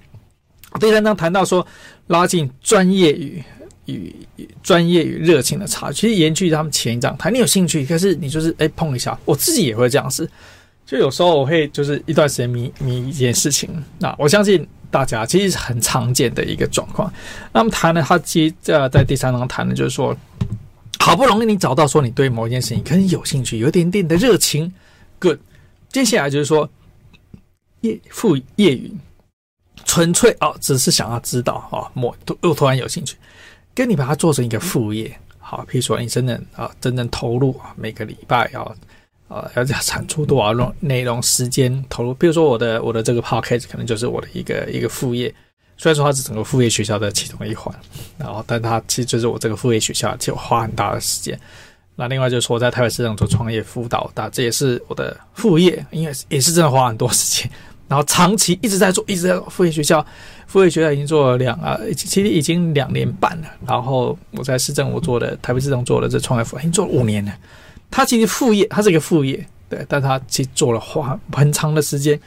[0.80, 1.65] 第三章谈到说，
[2.08, 3.43] 拉近专业与
[3.88, 4.15] 与
[4.63, 10.30] 专业与热情的差距，其实延续他们前一章谈，你有兴趣，可是你就是哎碰一下，我自己也会这样子，
[10.86, 17.12] 就有时候我会就是一段时间迷迷一件事情，那我相信大家其实是很常见的一个状况。
[17.52, 20.15] 那么谈了，他接着在第三章谈的就是说。
[20.99, 24.71] 好不容易你找到说你对某一件事情可能有兴趣，有一点点的热情
[25.17, 25.39] ，good。
[25.88, 26.69] 接下来就是说
[27.81, 28.93] 业副业余，
[29.85, 33.15] 纯粹哦，只是想要知道哦，某又突然有兴趣，
[33.73, 38.63] 跟你把它做成一个副业，好，譬如说你真的啊，真正投入啊，每个礼拜要
[39.29, 45.33] 啊要产出多少内内容，时间投入，比如说我的我的这个 podcast 可能就是我的一个一个副业。
[45.79, 47.73] 虽然说它是整个副业学校的其中一环，
[48.17, 51.39] 然后，但它其实就是我这个副业学校，就花很大的时间。
[51.95, 57.49] 那另外就是说，在台北市政做创业辅导，那这也是我的副业，因为也是真的花很多时间。
[57.87, 60.05] 然后长期一直在做，一直在副业学校，
[60.47, 63.47] 副业学校已经做了两啊，其实已经两年半了。
[63.65, 67.33] 然后我在市政府做的台北市政做的这创业辅导，已经做了五年了。
[67.89, 72.19] 它其实副业，它是一个副业，对，但它其实做了花很长的时间。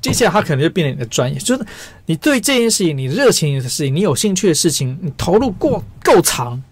[0.00, 1.66] 接下来，他可能就变成你的专业，就是
[2.06, 6.62] 你对这件事情，你热情的事情，你有兴趣的事情，你投入过够长。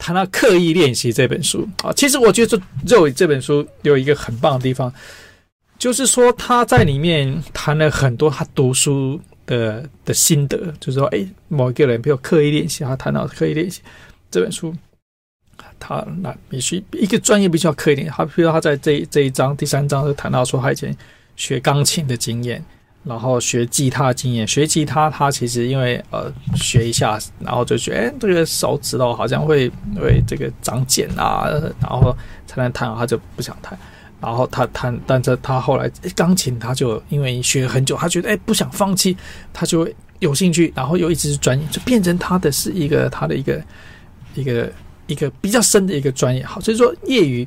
[0.00, 4.94] 谈到刻意练习这本书啊，其实我觉得这肉这本书有一个很棒的地方，
[5.76, 13.82] 就是说他在里面谈了很多他读书的的心得，就是说，哎，某一个人比如刻意练习，他谈到刻意练习
[14.30, 14.72] 这本书，
[15.80, 18.12] 他那必须一个专业必须要刻意练习。
[18.16, 20.96] 他比如说他在这这一章第三章就谈到说，他以前。
[21.38, 22.62] 学钢琴的经验，
[23.04, 24.46] 然后学吉他的经验。
[24.46, 31.46] 学吉他，他其实因为呃学一下，然后就觉得哎，这个手指头好像会会这个长茧啊，
[31.80, 33.78] 然后才能弹，他就不想弹。
[34.20, 39.16] 然后他弹，但是他后来钢琴，他就因为学很久，他觉得哎不想放弃，
[39.52, 43.62] 他就有兴趣，然后又一直是专业，就变成他的是一个他的一个
[44.34, 44.72] 一个
[45.06, 46.44] 一个比较深的一个专业。
[46.44, 47.46] 好，所以说业余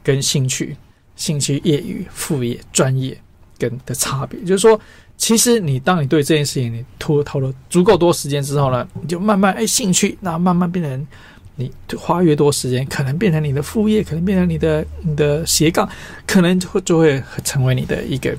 [0.00, 0.76] 跟兴趣，
[1.16, 3.18] 兴趣业余副业专业。
[3.58, 4.80] 跟的差别，就是说，
[5.16, 11.06] 其实你当你对这件事情你投投了足够多时间之后呢，你就慢慢哎兴趣，那慢慢变成
[11.54, 15.88] 你花越多时间，可能变成你的副业，可能变成你的你的斜杠，
[16.26, 18.36] 可能就会就会成为你的一个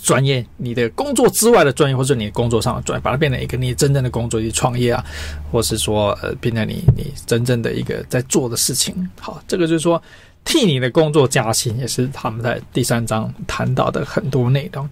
[0.00, 5.04] 专业，你的工作之外的专业，或者你的工作上的专业，把它变成一个你真正的工作，去创业啊，
[5.50, 8.94] 或是说呃变成你你真正的一个在做的事情。
[9.18, 10.00] 好，这个就是说。
[10.46, 14.88] 替你的工作加薪，也是他们在第三章谈到的很多内容。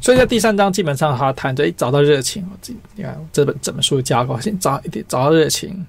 [0.00, 2.46] 所以在第三章基本上他谈着，找到热情。
[2.94, 5.84] 你看这本这本书的架构，先找一点，找到热情，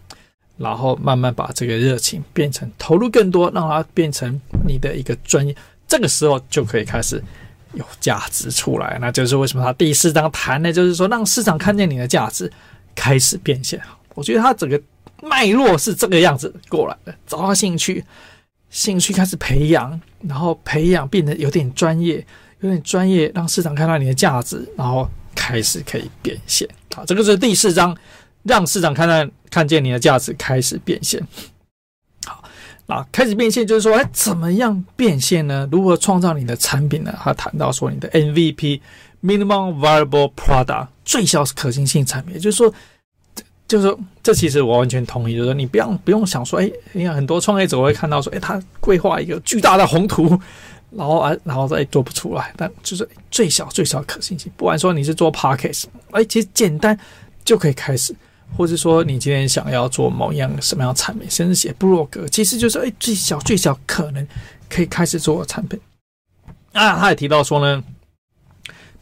[0.58, 5.56] 然后慢慢把这个热情变成投入更多，让它变成你的一个专业。
[5.88, 7.24] 这个时候就可以开始
[7.74, 8.98] 有价值出来。
[9.00, 12.52] 那就是为什么他第四章谈的，就是说让市场看见你的价值
[12.96, 13.80] 开始变现。
[14.16, 14.82] 我觉得他整个
[15.22, 18.04] 脉络是这个样子过来的，找到兴趣。
[18.78, 22.24] 兴趣开始培养，然后培养变得有点专业，
[22.60, 26.70] 有点专业，让市场看到你的价值，然后开始可以变现。
[26.96, 27.98] 好，这个是第四章，
[28.44, 31.20] 让市场看到看见你的价值，开始变现。
[32.28, 32.44] 好，
[32.86, 35.68] 那开始变现就是说，哎，怎么样变现呢？
[35.72, 37.12] 如何创造你的产品呢？
[37.20, 42.72] 他谈到说，你的 MVP（Minimum Viable Product） 最小可行性产品，也就是说。
[43.68, 45.36] 就是说，这其实我完全同意。
[45.36, 50.40] 就是说，你不要不用想说，哎，你看很多创业者会看到说，哎，他规划一个巨大的宏图，
[50.92, 52.54] 然后啊，然后再做不出来。
[52.56, 54.52] 但就是最小最小可行性。
[54.56, 56.98] 不管说你是做 Podcast，哎，其实简单
[57.44, 58.16] 就可以开始，
[58.56, 64.26] 或者说你今天想要做某样什么样的产品，甚至写部落格，其实就是哎，最小最小可能
[64.70, 65.78] 可以开始做的产品。
[66.72, 67.84] 啊，他也提到说呢。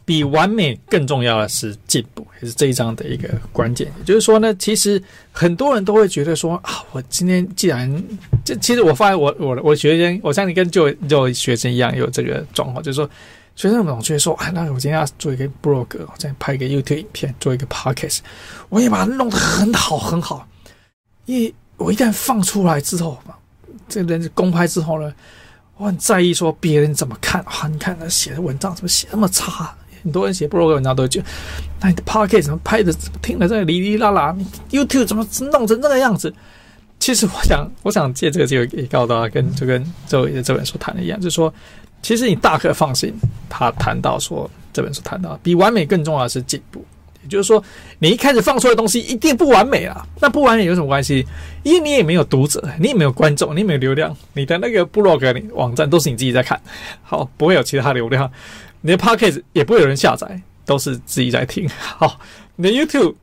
[0.06, 3.92] 比完美更重要的是进步，也是这一章的一个关键。
[3.98, 8.02] 也就是说呢，其实很多人都会觉得说啊，我今天既然
[8.44, 13.10] 这，其实我发现我我我学生，我像你跟就就学生一样有这个状况，就是说
[13.56, 18.20] 学生总觉得说，啊，那我今天要做一个 blog，我再拍一个 YouTube 影片，做一个 podcast，
[18.68, 20.46] 我也把它弄得很好很好。
[21.24, 23.18] 因为我一旦放出来之后，
[23.88, 25.12] 这个人公开之后呢，
[25.78, 27.66] 我很在意说别人怎么看啊？
[27.66, 29.74] 你看他写的文章怎么写那么差？
[30.06, 31.26] 很多人写 blog 文章都觉得，
[31.80, 34.36] 那你的 podcast 怎么拍的、怎么听的这个哩哩啦啦
[34.70, 36.32] ？YouTube 怎么弄成这个样子？
[37.00, 41.52] 其实我想，我想借这个机会也告诉大家，跟就跟周围的这本书谈的一样，就是说，
[42.02, 43.12] 其实你大可放心，
[43.48, 46.84] 他谈到说这本书谈到比完美更重要的是进步。
[47.22, 47.60] 也就是说，
[47.98, 50.06] 你一开始放出的东西一定不完美啊。
[50.20, 51.26] 那不完美有什么关系？
[51.64, 56.60] 因为你也没有读者，你也没有观众，你也没有流量，你的那个部落格、你网站都是你自己在看，
[57.02, 58.30] 好，不会有其他流量。
[58.80, 61.68] 你的 Podcast 也不会有人下载，都是自己在听。
[61.78, 62.20] 好，
[62.56, 63.14] 你的 YouTube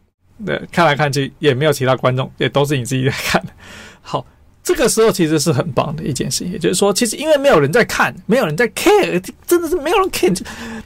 [0.46, 3.44] 的看来看去也没有其他观众，也都是你自己在看。
[4.02, 4.26] 好。
[4.66, 10.42] 这个时候其实是很棒的一件事情，也就是说，其实因为没有人在看，没有人在 care，真的是没有人 care。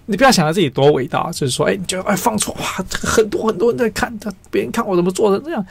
[0.08, 5.64] 你不要想到自己多伟大，就是说，哎，你就哎放出哇，很多很多人在看，他别人看我怎么做的这样，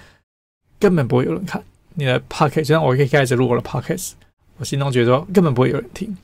[0.78, 1.60] 根本不会有人看
[1.94, 2.54] 你的 podcast。
[2.54, 4.12] 就像我一开始录我的 podcast，
[4.58, 6.16] 我心中觉得说根本不会有人听。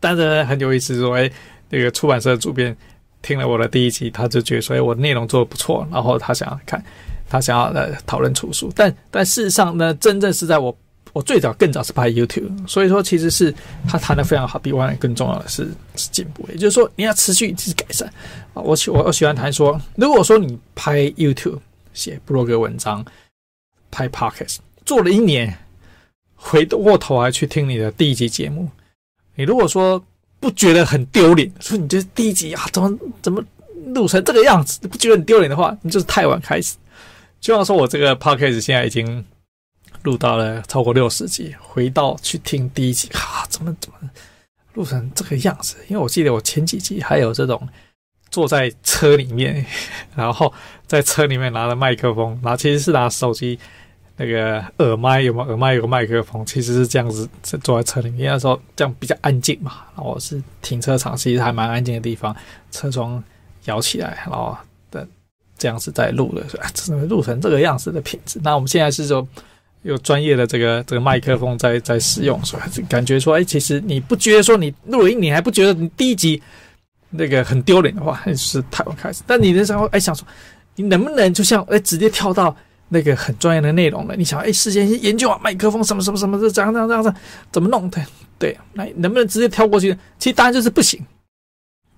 [0.00, 1.30] 但是很有意思，说哎，
[1.70, 2.76] 那个出版社主编
[3.22, 6.82] 听了我的第一集，他就觉得所以，我内容做的不错，然后他想要看，
[7.28, 8.70] 他想要来讨论出书。
[8.74, 10.76] 但但事实上呢，真正是在我。
[11.12, 13.54] 我最早更早是拍 YouTube，所以说其实是
[13.86, 18.12] 他谈的非常好，比完美更重要的是是进步，也就是说你要持续去改善
[18.52, 18.60] 啊。
[18.60, 21.60] 我喜我我喜欢谈说，如果说你拍 YouTube
[21.92, 23.04] 写部落格文章，
[23.92, 25.56] 拍 Podcast 做了一年，
[26.34, 28.68] 回过头来去听你的第一集节目，
[29.36, 30.04] 你如果说
[30.44, 33.42] 不觉得很丢脸，说你觉得第一集啊怎么怎么
[33.94, 36.76] 录成这个样子，不觉得很丢脸的话，你就是太晚开始。
[37.40, 39.24] 就像说我这个 Podcast 现在已经。
[40.02, 43.96] 录到了超过六十集，回到去听第一集，啊，怎么怎么
[44.74, 45.76] 录成这个样子？
[45.88, 47.66] 因为我记得我前几集还有这种
[48.28, 49.64] 坐在车里面，
[50.14, 50.52] 然后
[50.86, 53.58] 在车里面拿着麦克风，然后其实是拿手机
[54.16, 55.74] 那个耳麦，有没有耳麦？
[55.74, 57.28] 有个麦克风，其实是这样子
[57.62, 59.72] 坐在车里面，那时候这样比较安静嘛。
[59.96, 62.34] 然后是停车场，其实还蛮安静的地方，
[62.70, 63.22] 车窗
[63.64, 64.56] 摇起来，然后
[64.90, 65.06] 的
[65.58, 68.40] 这样子在录的，怎么录成这个样子的品质？
[68.42, 69.26] 那我们现在是说。
[69.84, 76.42] 有专业的这个这个麦克风在在使用，所以感觉说，哎，其实你不觉得说你录音，你还不觉得你第一集
[77.10, 79.22] 那个很丢脸的话，还是太晚开始。
[79.26, 80.26] 但你那时候哎想说，
[80.74, 82.56] 你能不能就像哎直接跳到
[82.94, 84.16] 那个很专业的内容了？
[84.16, 87.18] 你想哎，事先研究啊麦克风什么什么什么的，这样这样这样这样
[87.52, 88.00] 怎么弄的？
[88.38, 89.94] 对，那能不能直接跳过去？
[90.18, 91.04] 其实答案就是不行。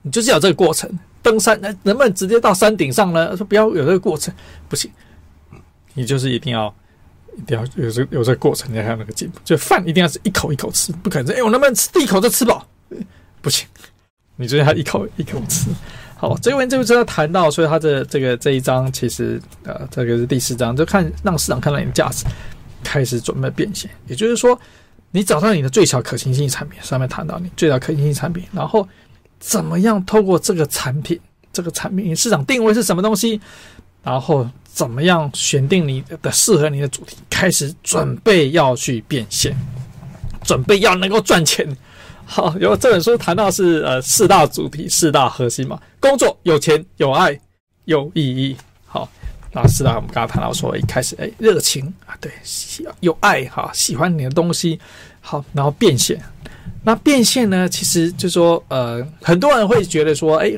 [0.03, 0.91] 你就是要这个过程，
[1.23, 3.37] 登山那能不能直接到山顶上呢？
[3.37, 4.35] 说不要有这个过程，
[4.69, 4.91] 不行，
[5.95, 6.75] 你就是一定要。
[7.39, 9.39] 一定要有这有这个过程，你才有那个进步。
[9.45, 12.67] 就饭一定要是一口一口吃，不可能说哎，我能不能吃第一口就吃饱？
[13.43, 13.69] 不行，
[14.37, 15.69] 你就要一口一口吃。
[16.19, 22.25] 好，这边就知道谈到，所以他的这个这一章其实呃，这个是第四章，就看让市场看到你的价值，
[22.83, 23.91] 开始准备变现。
[24.07, 24.59] 也就是说，
[25.11, 28.89] 你找到你的最小可行性产品，上面谈到你最小可行性产品，然后
[29.39, 31.21] 怎么样透过这个产品，
[31.53, 33.39] 这个产品市场定位是什么东西？
[34.03, 37.19] 然后怎么样选定你的适合你的主题？
[37.29, 39.55] 开始准备要去变现，
[40.43, 41.69] 准备要能够赚钱。
[42.29, 47.39] 好，有这本书谈到是呃四大主题、四大核心嘛，工作有钱、有爱、
[47.85, 48.57] 有意义。
[48.85, 49.09] 好，
[49.53, 52.31] 那四大我们刚刚谈到说，一开始哎热情啊，对，
[52.99, 54.79] 有爱哈，喜欢你的东西。
[55.21, 56.21] 好，然后变现。
[56.83, 60.53] 那变现呢，其实就是说呃很多人会觉得说，哎，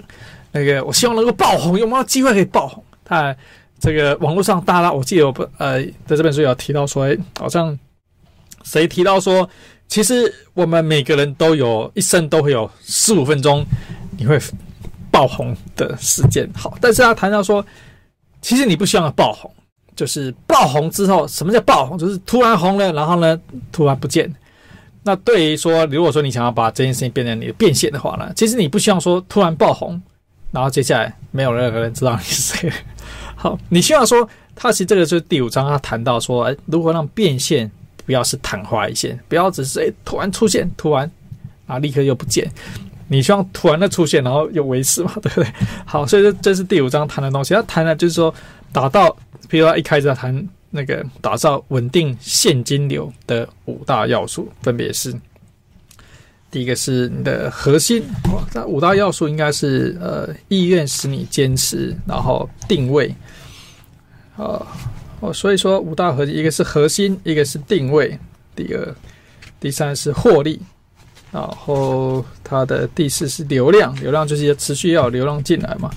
[0.52, 2.82] 那个我希望能够爆红，有没有机会可以爆红？
[3.04, 3.34] 他
[3.78, 7.78] 这个网络上大家，我记得我不呃，在这本书有提到说，诶，好像
[8.64, 9.48] 谁提到说，
[9.88, 13.64] 其实我们每个人都有一生都会有十五分钟
[14.18, 14.38] 你会
[15.10, 16.48] 爆红的时间。
[16.54, 17.64] 好，但是他谈到说，
[18.42, 19.50] 其实你不希望爆红，
[19.96, 21.98] 就是爆红之后，什么叫爆红？
[21.98, 23.40] 就是突然红了，然后呢，
[23.72, 24.32] 突然不见。
[25.02, 30.00] 那对于说，如果说你想要把这件事情变成你的变现的话呢，其实你不希望说突然爆红。
[30.50, 32.72] 然后接下来没有任何人知道你是谁。
[33.36, 37.70] 好，你希望说，他其实这个就是第五章，他谈到说，哎，如何让变现
[38.08, 41.10] 不要是昙花一现，不要只是哎突然出现，突然
[41.66, 42.50] 啊立刻又不见。
[43.06, 45.52] 你希望突然的出现，然后又维持嘛， 对不对？
[45.84, 47.52] 好，所以这这是第五章谈的东西。
[47.52, 48.34] 他谈的就是说，
[48.72, 49.14] 打造，
[49.46, 55.14] 比如说一开始要谈那个打造稳定现金流的五大要素，分别是。
[56.50, 58.02] 第一个是你的核心，
[58.54, 63.14] 那五大要素应该是呃意愿使你坚持，然后定位，
[64.38, 64.66] 啊
[65.20, 68.18] 哦，所以说五大核心，一个是核心，一个是定位，
[68.54, 68.94] 第二、
[69.58, 70.60] 第三是获利，
[71.32, 75.90] 然后它的第四是流量，流量就是要持续要流量进来嘛，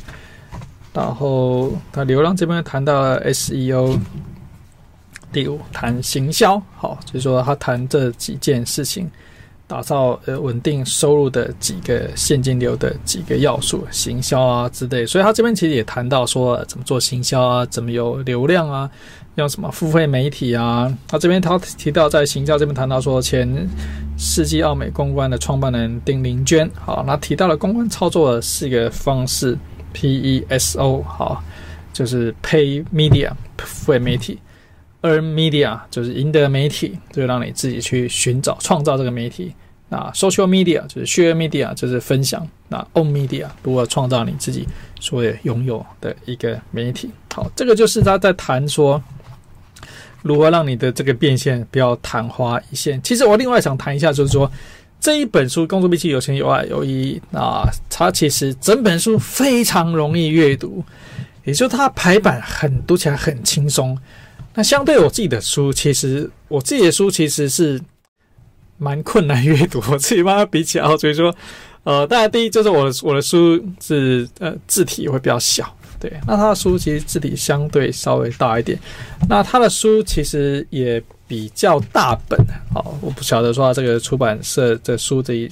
[0.93, 3.99] 然后它流量这边谈到了 SEO，
[5.31, 9.09] 第五谈行销，好，就是说他谈这几件事情。
[9.71, 15.05] 打造呃稳定收入的几个现金流的几个要素，行销啊之类。
[15.05, 18.91] 所以他这边其实也谈到说怎么做行销啊，怎么有流量啊，
[19.35, 20.93] 用什么付费媒体啊。
[21.07, 23.47] 他这边他提到在行销这边谈到说，前
[24.17, 29.57] 世纪奥美公关的创办人丁玲娟，好，那提到了公关操作的四个方式
[29.93, 31.41] ，P E S O，好，
[31.93, 34.37] 就是 Pay Media 付费媒体。
[35.01, 39.53] Earn media 就是赢得媒体，就让你自己去寻找、创造这个媒体。
[39.89, 42.47] 那 social media 就是 share media，就是分享。
[42.69, 44.65] 那 own media 如何创造你自己
[44.99, 47.09] 所有拥有的一个媒体？
[47.33, 49.01] 好，这个就是他在谈说
[50.21, 53.01] 如何让你的这个变现不要昙花一现。
[53.01, 54.49] 其实我另外想谈一下，就是说
[54.99, 60.81] 这一本书《工作秘笈》有钱有爱有意义啊，它其实整本书非常容易阅读，
[61.43, 63.97] 也就是它排版很读起来很轻松。
[64.53, 67.79] 那相对我自己的书，其实我自己的书其实是
[68.77, 69.81] 蛮困难阅读。
[69.89, 71.33] 我自己把它比起来，所以说，
[71.83, 76.11] 呃，当然第一就是我的我的书是呃字体会比较小，对。
[76.27, 78.77] 那他的书其实字体相对稍微大一点。
[79.29, 82.37] 那他的书其实也比较大本，
[82.73, 85.49] 好，我不晓得说他这个出版社的书这一，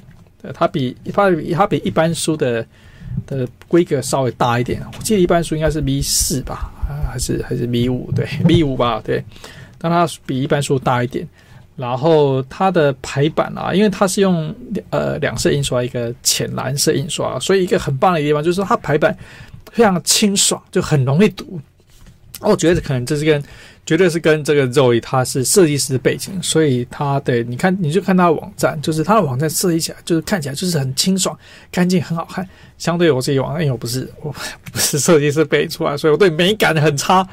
[0.54, 2.66] 它比它比它比一般书的
[3.26, 4.86] 的规格稍微大一点。
[4.98, 6.70] 我记得一般书应该是 V 四吧。
[6.90, 9.24] 啊，还是还是米五对 米五吧，对，
[9.78, 11.26] 但它比一般书大一点。
[11.76, 14.54] 然后它的排版啊，因为它是用
[14.90, 19.18] 呃两色印刷，一个浅蓝色印刷，所以一个很棒的地方就是说它排版
[19.72, 21.58] 非常清爽，就很容易读。
[22.42, 23.42] 我觉得可能这是跟
[23.90, 31.36] 绝对是跟这个 Zoe 他是设计师背景，所以他的你看你就看他的网站，就是他的网站设计起来就是看起来就是很清爽、
[31.72, 32.48] 干净、很好看。
[32.78, 34.32] 相对我自己网站，因为我不是我
[34.72, 37.28] 不是设计师背出来，所以我对美感很差。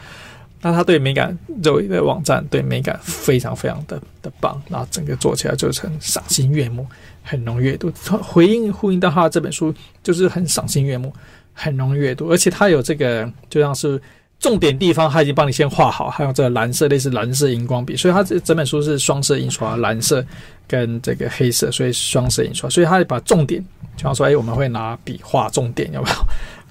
[0.62, 6.86] 那他对美感，Zoe 的网站对美感非常非常的的棒，然后整个做起来就是很赏心悦目，
[7.22, 7.92] 很容易阅读。
[8.22, 11.12] 回应呼应到他的这本书，就是很赏心悦目，
[11.52, 14.00] 很容易阅读，而且他有这个就像是。
[14.38, 20.24] 重点地方他已经帮你先画好，还有这个蓝色类似蓝色荧光笔，所以它这整本书是双色印刷，蓝色
[20.68, 23.64] 跟这个黑色，所以双色印刷，所以他把重点，
[23.96, 26.16] 就像说，哎，我们会拿笔画重点，有没有？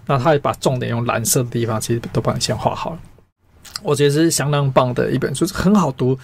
[0.06, 3.00] 那他也把重点用蓝色的地方，其实都帮你先画好了。
[3.82, 6.18] 我觉得是相当棒的一本书，很好读，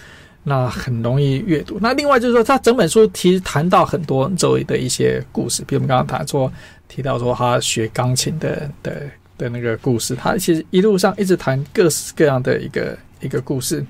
[0.44, 1.76] 那很容易阅读。
[1.82, 6.50] 那另外就是说，他整本书其实谈到很多周围的一些故事，比如我们刚刚谈说
[6.86, 9.10] 提到说他学钢琴的的。
[9.38, 13.84] 的那个故事，他其实一路上一直谈各式各样的一个一个故事，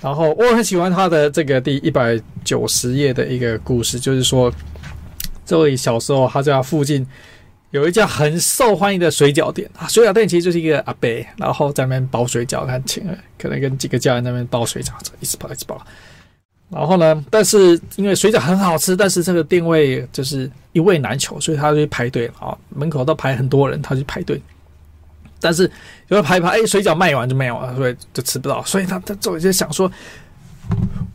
[0.00, 4.52] 然后我很喜欢他的这个第一百九十页的一个故事，就是说，
[5.44, 7.06] 这位小时候他家附近
[7.70, 15.84] 有一家很受欢迎的水饺店啊，水饺店其实就是一个阿伯，然后在那边包水饺，很请了，可能跟几个家人那边包水饺，一直包一直包。
[16.74, 24.42] 然后呢，但是因为水饺很好吃，但是这个定位就是一位难求，所以他就去排队啊，门口都排很多人，他去排队。
[25.40, 25.70] 但是
[26.08, 28.64] 有的排排，哎，水饺卖完就没有了，所以就吃不到。
[28.64, 29.88] 所以他他总是想说，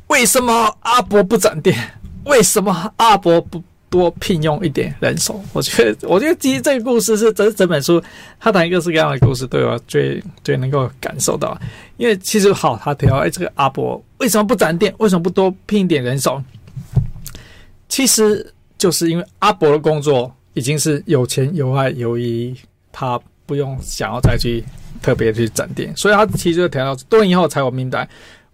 [0.08, 1.78] 为什么阿伯不展店？
[2.26, 5.44] 为什么阿伯不多聘用一点人手？
[5.52, 8.02] 我觉得，我觉得其实这个故事是整整本书
[8.40, 11.60] 他谈各式各样的故事，对我最最能够感受到。
[12.00, 14.92] 因为其实好，他提到，哎，这个阿伯为什么不展店？
[14.98, 16.42] 为什么不多聘一点人手？
[17.88, 22.56] 其实就是因为阿伯的工作已经是有钱有爱有意义，
[22.92, 23.22] 他。
[23.50, 24.64] 不用想要再去
[25.02, 28.08] 特别去展店，所以他其实就提到多年以后才有明白，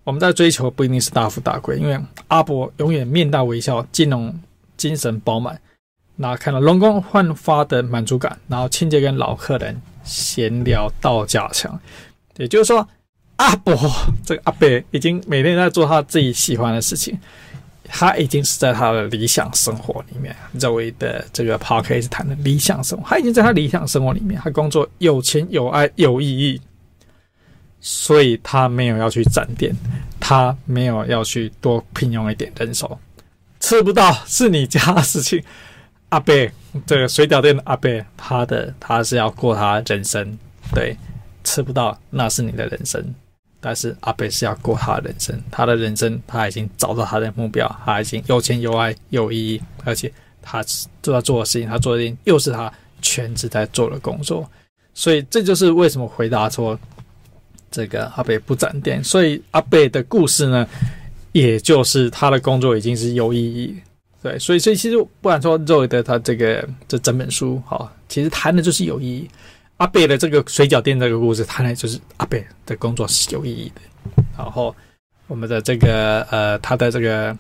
[0.06, 4.34] 我们在追求不一定是大富大贵，因为阿伯永远面带微笑，金融
[4.78, 5.60] 精神饱满，
[6.16, 9.76] 那看到容光焕发的满足感，然后亲切跟老客人
[10.06, 11.78] 闲聊道家强，
[12.38, 12.88] 也就是说，
[13.38, 13.76] 阿伯
[14.24, 17.20] 这个阿伯已经每天在做他自己喜欢的事情。
[17.88, 26.60] 他已经是在他的理想生活里面，周围的这个 Podcast 谈的理想生活，他已经在他理想生活里面，他工作有钱有爱有意义，
[27.80, 29.72] 所以他没有要去展店，
[30.20, 32.98] 他没有要去多聘用一点人手，
[33.60, 35.42] 吃不到是你家的事情。
[36.10, 36.34] 阿伯，
[36.88, 40.36] 这个水饺店的阿伯，他的他是要过他人生，
[40.74, 40.98] 对，
[41.44, 43.14] 吃不到那是你的人生。
[43.68, 50.62] 但是阿伯是要过他的人生，他的人生他已经找到他的目标，他已经有钱有爱有意义，而且他
[51.02, 54.48] 做他做的事情，他做的事情又是他全职在做的工作，
[54.94, 56.80] 所以这就是为什么回答说
[57.72, 59.04] 这个阿伯不展店。
[59.04, 60.68] 所以阿伯的故事呢，
[61.32, 63.76] 也就是他的工作已经是有意义，
[64.22, 69.28] 对，所以所以其实不管说肉的他这个这整本书哈，其实谈的就是有意义。
[69.78, 73.82] 阿贝的这个水饺店这个故事，谈来就是阿贝的工作是有意义的。
[74.38, 74.76] 然后
[75.28, 77.36] 我们的这个呃，他的这个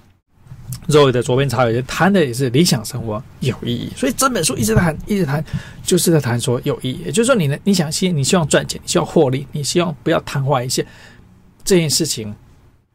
[0.87, 5.43] 肉的左边茶友谈的也是理想生活有意义，所以整本书一直在谈，一直谈，
[5.83, 7.03] 就是在谈说有意义。
[7.05, 10.85] 也就是说，你呢，你想希，你希望赚钱，你希望获利，你希望不要昙花一现，
[11.63, 12.35] 这件事情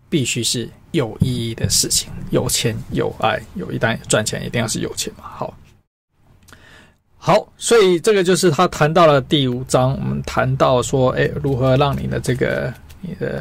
[0.08, 2.10] 必须是有意义的事情。
[2.30, 5.24] 有钱有爱，有一单赚钱，一定要是有钱嘛。
[5.24, 5.56] 好，
[7.20, 13.40] 好，所以这个就是他谈到了第五章，我们谈到说，哎，如何让你的这个你的。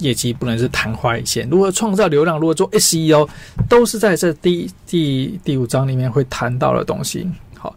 [0.00, 3.26] 业绩不能是昙花一现，如何创造流量，如何做 SEO，
[3.66, 7.26] 都是在这第第第五章里面会谈到的东西。
[7.58, 7.74] 好，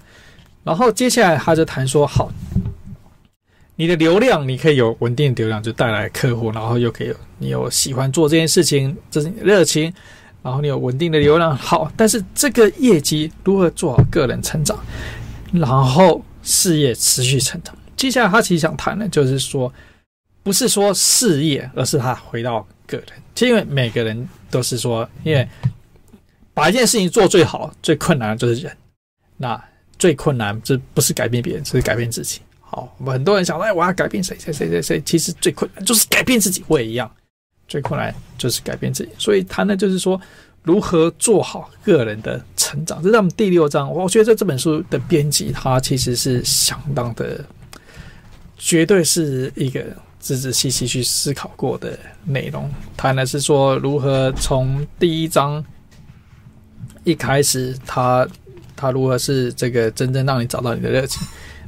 [0.65, 2.29] 然后接下来他就谈说，好，
[3.77, 9.83] 你的流量你可以有稳定的流量，就带来客户，然后又可以有你有喜欢做这件事情，这是你的热情，
[10.43, 14.77] 然后你有稳定的流量，好，但是这个业绩如何做好个人成长，
[15.53, 17.75] 然后事业持续成长。
[17.95, 19.71] 接下来他其实想谈的就是说。
[20.41, 23.07] 不是说事业，而是他回到个人。
[23.35, 25.47] 其实因为每个人都是说，因为
[26.53, 28.75] 把一件事情做最好，最困难的就是人。
[29.35, 29.61] 那
[29.99, 32.39] 最困难这不是改变别人，是改变自己。
[32.61, 36.63] 好，我们很多人想，哎，我要改变谁谁谁谁谁，其实最困难就是改变自己。
[36.67, 37.11] 我也一样，
[37.67, 39.11] 最困难就是改变自己。
[39.19, 40.19] 所以谈的就是说，
[40.63, 43.01] 如何做好个人的成长。
[43.01, 43.91] 这是我们第六章。
[43.91, 47.43] 我觉得这本书的编辑他其实是相当的，
[48.57, 49.83] 绝对是一个。
[50.21, 55.63] 仔仔细细去思考过的内容，谈的是说如何从第一章
[57.05, 58.27] 一开始他，
[58.75, 61.25] 他如何是这个真正让你找到你的热情，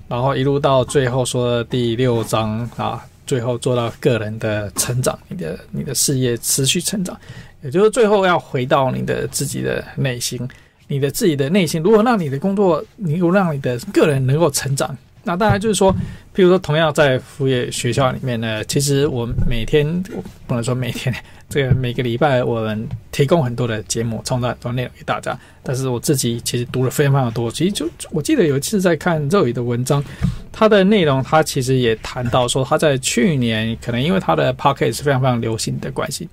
[0.09, 7.17] 然后一路到最后说第六章啊，最后做到个人的成长，你的你的事业持续成长，
[7.61, 10.39] 也就是最后要回到你的自己的内心，
[10.87, 14.95] 你的自己的内心如何让你的工作，你如何让你的个人能够成长。
[15.23, 15.93] 那当然就是说，
[16.35, 20.01] 譬如说，同样在服务业学校里面呢，其实我每天，
[20.47, 21.13] 不能说每天，
[21.47, 25.37] 这个每个礼拜我们提供很多的节目，创造很多内容给大家。
[25.61, 27.51] 但是我自己其实读了非常非常多。
[27.51, 30.03] 其实就我记得有一次在看肉宇的文章，
[30.51, 36.27] 他的内容他其实也谈到说，他在去年可能因为他的 p o c k e t 是非常非常流行的关系，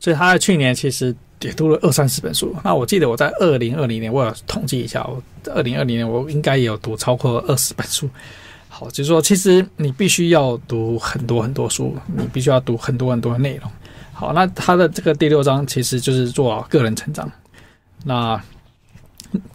[0.00, 1.14] 所以他在去年其实。
[1.42, 2.54] 也读了二三十本书。
[2.62, 5.22] 那我记得我在二零二零年，我统计一下，我
[5.54, 8.06] 二零二零年我应该也有读超过二十本书。
[8.68, 13.70] 好，就是说，其实你必须要读很多很多书，你必须要读很多很多的内容。
[14.12, 17.32] 好，那他的这个第六章其实就是做个人成长。
[18.04, 18.38] 那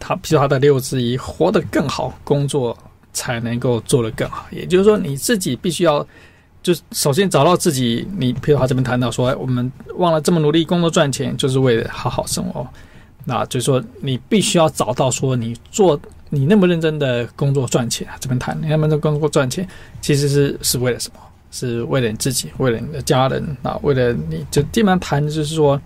[0.00, 2.76] 他，比如他的六之一，活得更好，工作
[3.12, 4.44] 才能够做得更好。
[4.50, 6.04] 也就是说，你自己必须要。
[6.66, 12.66] 就首先找到自己，你譬如他这边谈到说，我们忘了这么努力工作赚钱，就是为了好好生活。
[13.24, 15.96] 那就是说，你必须要找到说，你做
[16.28, 19.64] 你那么认真的工作赚钱，这边谈你那么认真工作赚钱，
[20.00, 21.20] 其实是是为了什么？
[21.52, 25.80] 是为了你自己，为了你的家人啊，为了你就基本上谈就是说，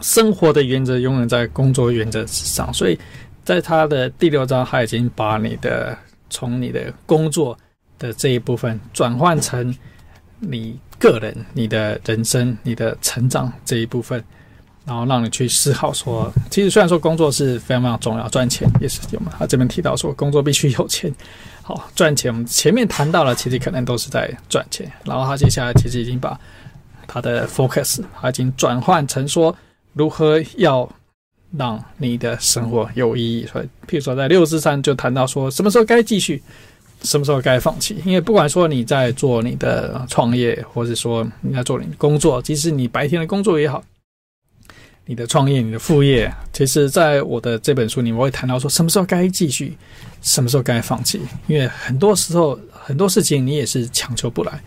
[0.00, 2.72] 生活的原则永远在工作原则之上。
[2.72, 2.98] 所以
[3.44, 5.94] 在他的第六章，他已经把你的
[6.30, 7.54] 从你的工作
[7.98, 9.76] 的这一部分转换成。
[10.40, 14.22] 你个人、你的人生、你的成长这一部分，
[14.84, 19.32] 然后让你去思考说，其实虽然说工作是非常非常重要，赚钱也是有嘛。
[19.38, 21.14] 他这边提到说，工作必须有钱，
[21.62, 22.32] 好赚钱。
[22.32, 24.90] 我们前面谈到了，其实可能都是在赚钱。
[25.04, 26.38] 然后他接下来其实已经把
[27.06, 29.54] 他的 focus，他已经转换成说，
[29.92, 30.88] 如何要
[31.56, 33.46] 让你的生活有意义。
[33.46, 36.42] 所以，譬如说在六之三就谈到说，什么时候该继续。
[37.02, 37.96] 什么时候该放弃？
[38.04, 43.82] 因为不管说你在做你的创业，或者说你在做你的工作，即使你白天的工作也好，
[45.06, 49.76] 你的创业、你的副业，其实在我的这本书里面，会谈到说什么时候该继续，
[50.20, 51.20] 什么时候该放弃。
[51.46, 54.62] 因为很多时候很多事情你也是强求不来，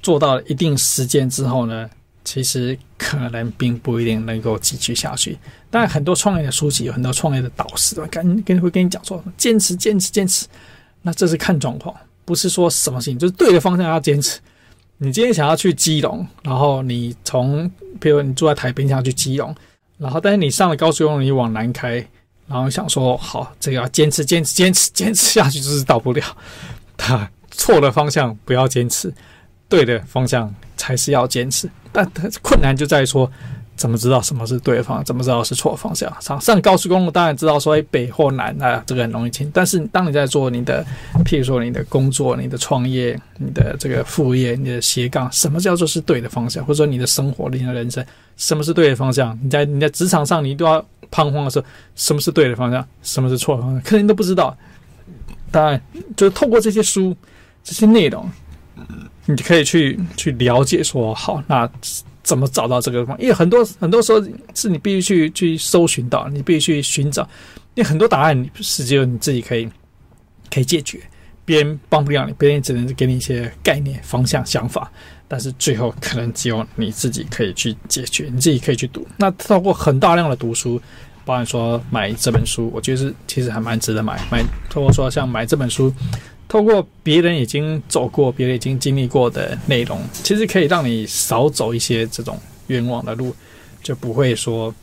[0.00, 1.90] 做到一定时间之后呢，
[2.24, 5.36] 其实可能并不一定能够继续下去。
[5.68, 10.46] 但很多创业的书籍，有很多创业的导师，跟跟会跟你讲说，坚持、坚持、坚持。
[11.02, 11.94] 那这是看状况，
[12.24, 14.38] 不是说什么事情就是对的方向要坚持。
[14.98, 19.54] 你今天想要去基隆，然后你从，比如你住在台北想要去基隆，
[19.98, 21.96] 然后但是你上了高速公路，你往南开，
[22.46, 26.24] 然后想说好，这个要坚持坚持坚持坚持下去就是到不了。
[26.96, 29.12] 他错的方向不要坚持，
[29.68, 31.68] 对的方向才是要坚持。
[31.92, 32.08] 但
[32.42, 33.30] 困难就在于说。
[33.82, 35.02] 怎么知道什么是对方？
[35.02, 36.08] 怎么知道是错方向？
[36.20, 39.50] 上上高速公路当然知道说，哎，北或南啊，这个很容易听。
[39.52, 40.86] 但是当你在做你的，
[41.24, 46.64] 譬如说你的工作、你的创业、你的这个副业、你的斜杠，什么叫做是对的方向？
[46.64, 48.06] 或者说你的生活、你的人生，
[48.36, 49.36] 什么是对的方向？
[49.42, 50.78] 你在你在职场上，你都要
[51.10, 51.66] 彷徨的时候，
[51.96, 52.86] 什么是对的方向？
[53.02, 53.82] 什么是错的方向？
[53.82, 54.56] 可能都不知道。
[55.50, 55.82] 当然，
[56.16, 57.16] 就是透过这些书、
[57.64, 58.30] 这些内容，
[59.26, 61.68] 你可以去去了解说，好，那。
[62.22, 63.18] 怎么找到这个方？
[63.20, 64.22] 因为很多很多时候
[64.54, 67.28] 是你必须去去搜寻到，你必须去寻找。
[67.74, 69.68] 因为很多答案是只有你自己可以
[70.52, 71.00] 可以解决，
[71.44, 74.92] 别人帮不了你，别人只能给你一些概念、方向、想法，
[75.26, 79.06] 但是最后可能只有你自己可以去解决，你自己可以去读。
[79.16, 80.80] 那透过很大量的读书，
[81.24, 84.20] 包含说买这本书，我觉得是其实还蛮值得买。
[84.30, 85.90] 买透过说像买这本书，
[86.52, 93.34] 透过别人已经走过、别人已经经历过的内容，其实可以让你少走一些这种冤枉的路，
[93.82, 94.74] 就不会说。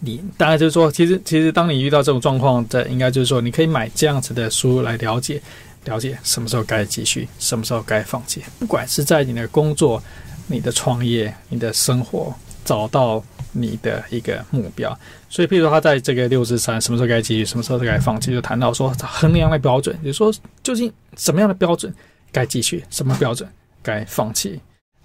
[0.00, 5.40] 你大概就是说，其实其实当你遇到这种状况的，应该就是说，你可以买这样子的书来了解
[5.86, 8.42] 了解什么时候该继续，什么时候该放弃。
[8.58, 10.02] 不管是在你的工作、
[10.46, 13.24] 你的创业、你的生活，找到
[13.54, 14.94] 你的一个目标。
[15.30, 20.32] 所以，譬如说他在这个六之三，什么时候该继续，什么时候该放弃，就谈到说衡量的标准，就是说
[20.62, 21.92] 究竟什么样的标准
[22.30, 23.48] 该继续，什么标准
[23.82, 24.60] 该放弃。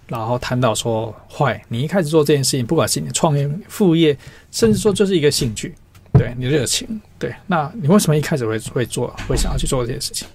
[0.07, 4.17] 然后谈到说，坏，你一开始做这件事情，不管是你创业、副业，
[4.51, 5.75] 甚至说就是一个兴趣，
[6.13, 10.27] 对你热情，对，那你为什么一开始会会做，会想要去做这件事情？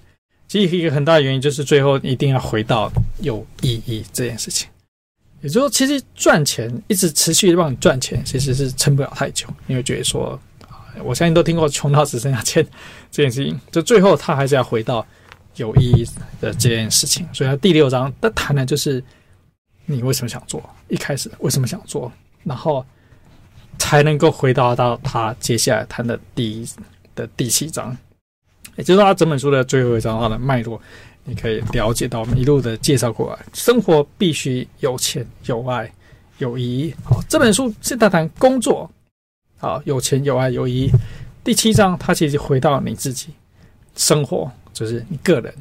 [0.46, 2.88] 其实一个很大的原因就是最后一定要回到
[3.20, 4.68] 有意义这件事情。
[5.44, 9.46] 也就是说，其实赚钱一直持续的帮你赚钱，其实是撑不了太久。
[9.66, 10.40] 你会觉得说，
[11.04, 12.66] 我相信都听过穷到只剩下钱
[13.10, 15.06] 这件事情，就最后他还是要回到
[15.56, 16.04] 有意义
[16.40, 17.28] 的这件事情。
[17.32, 19.04] 所以，他第六章他谈的就是。
[19.86, 20.62] 你为什么想做？
[20.88, 22.10] 一开始为什么想做？
[22.42, 22.82] 然后
[23.78, 26.66] 才能够回答到他接下来谈的第一
[27.14, 27.94] 的第七章，
[28.76, 30.80] 也就是他整本书的最后一章，它的脉络，
[31.24, 33.38] 你可以了解到我们一路的介绍过来。
[33.52, 35.90] 生活必须有钱、有爱、
[36.38, 36.94] 有意义。
[37.04, 38.90] 好，这本书是在谈工作，
[39.58, 40.90] 好，有钱、有爱、有意义。
[41.42, 43.28] 第七章，它其实回到你自己，
[43.96, 45.54] 生活就是你个人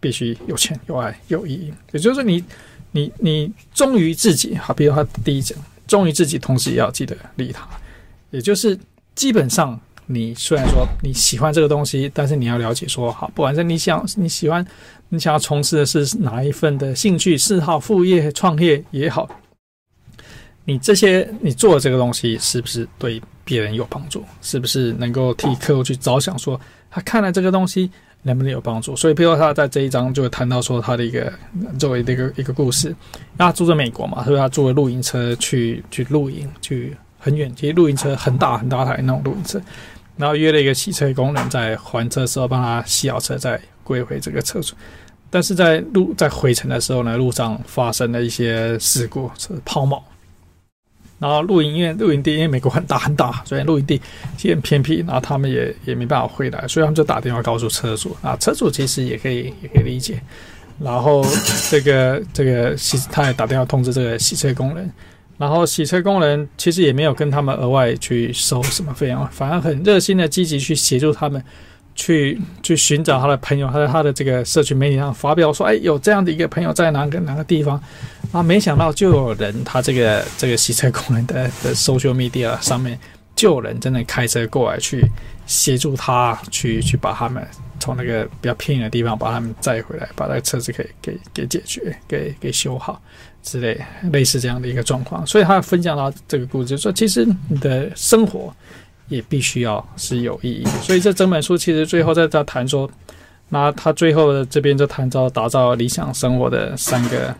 [0.00, 1.72] 必须有钱、有爱、有意义。
[1.92, 2.44] 也就是说你。
[2.90, 7.68] 你你忠于自己，好，比如他第一讲，忠于自己，同时也要记得利他，
[8.30, 8.76] 也就是
[9.14, 9.78] 基本上，
[10.08, 14.66] 你虽然说你喜欢这个东西，但是你要了解说，好，不管是你想你喜欢，
[15.10, 19.28] 你想要从事的是哪一份的兴趣、嗜好、副业、创业也好，
[20.64, 24.24] 你这些你做的这个东西是不是对别人有帮助？
[24.42, 26.38] 是不是能够替客户去着想？
[26.38, 27.90] 说他看了这个东西。
[28.22, 28.96] 能不能有帮助？
[28.96, 31.32] 所以，譬如他在这一章就会谈到说他的一个
[31.78, 32.94] 作为的一个一个故事。
[33.38, 39.62] 他住在美国嘛，所以他坐露营车去去露营，去很远，其实露营车很大很大台那种露营车，
[40.18, 44.74] 然后约了一个洗车工人在还车的时候帮他洗好车，再归回这个车主。
[45.30, 50.02] 但是在路在回程的时候呢，路上发生了一些事故，是抛锚。
[51.18, 54.00] 然后露营，因为露营地因为美国很大很大，所以露营地
[54.36, 60.20] 其实很偏僻，然后他们也也没办法回来，所以他们就打电话告诉车主啊，车主其实也可以 也可以理解。
[60.78, 61.26] 然后
[61.68, 64.88] 这个这个洗他也打电话通知这个洗车工人，
[65.38, 71.42] 然后洗车工人其实也没有跟他们额外去收什么费用，反而很热心的积极去协助他们。
[72.00, 77.82] 去去寻找他的朋友，他在他的这个社群媒体上发表说：“哎，有这样的一个朋友在哪个哪个地方
[78.30, 82.96] 啊？”没想到就有人，他这个这个洗车工人的的 social media 上面
[83.34, 85.04] 就有人真的开车过来去
[85.44, 87.44] 协助他，去去把他们
[87.80, 93.02] 从那个比较偏远的地方把他们载回来，把那个车子给给给解决，给给修好
[93.50, 93.80] 之类
[94.12, 95.26] 类似这样的一个状况。
[95.26, 98.52] 所以他分享到这个故事，就说其实你的生活。
[99.10, 102.86] 也必须要是有意义，所以这整本书其实最后在在谈说，
[103.48, 107.34] 那他最后的这边就谈到打造理想生活的三个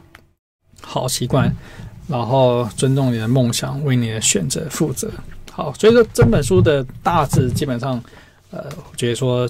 [0.81, 1.55] 好习惯，
[2.09, 5.11] 然后尊重你的梦想，为你的选择负责。
[5.53, 8.03] 好，所以说整本书的大致基本上，
[8.51, 9.47] 呃，我觉得说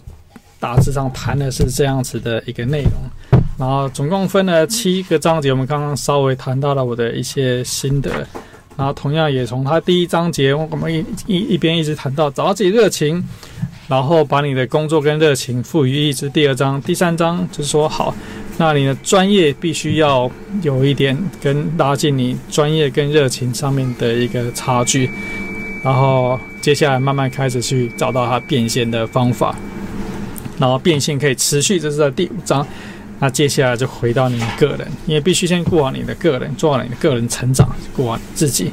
[0.59, 2.93] 大致上谈的是这样子的一个内容，
[3.59, 8.11] 然后总共分了七个章节，我们刚刚稍微谈到了我的一些心得。
[8.77, 13.21] 然后同样也从他第一章节，我们一一一边一直谈到找到自己热情，
[13.89, 16.13] 然后把你的工作跟热情赋予意义。
[16.13, 18.15] 是第二章，第三章就是说好，
[18.57, 20.31] 那你的专业必须要
[20.63, 25.11] 有一点跟拉近你专业跟热情上面的一个差距，
[25.83, 29.57] 然后接下来慢慢开始去找到它变现的方法，
[30.57, 32.65] 然后变现可以持续，这是在第五章。
[33.21, 38.73] 那接下来就回到你个人，因为必须先过好你的个人，做好你的个人成长，过好你自己。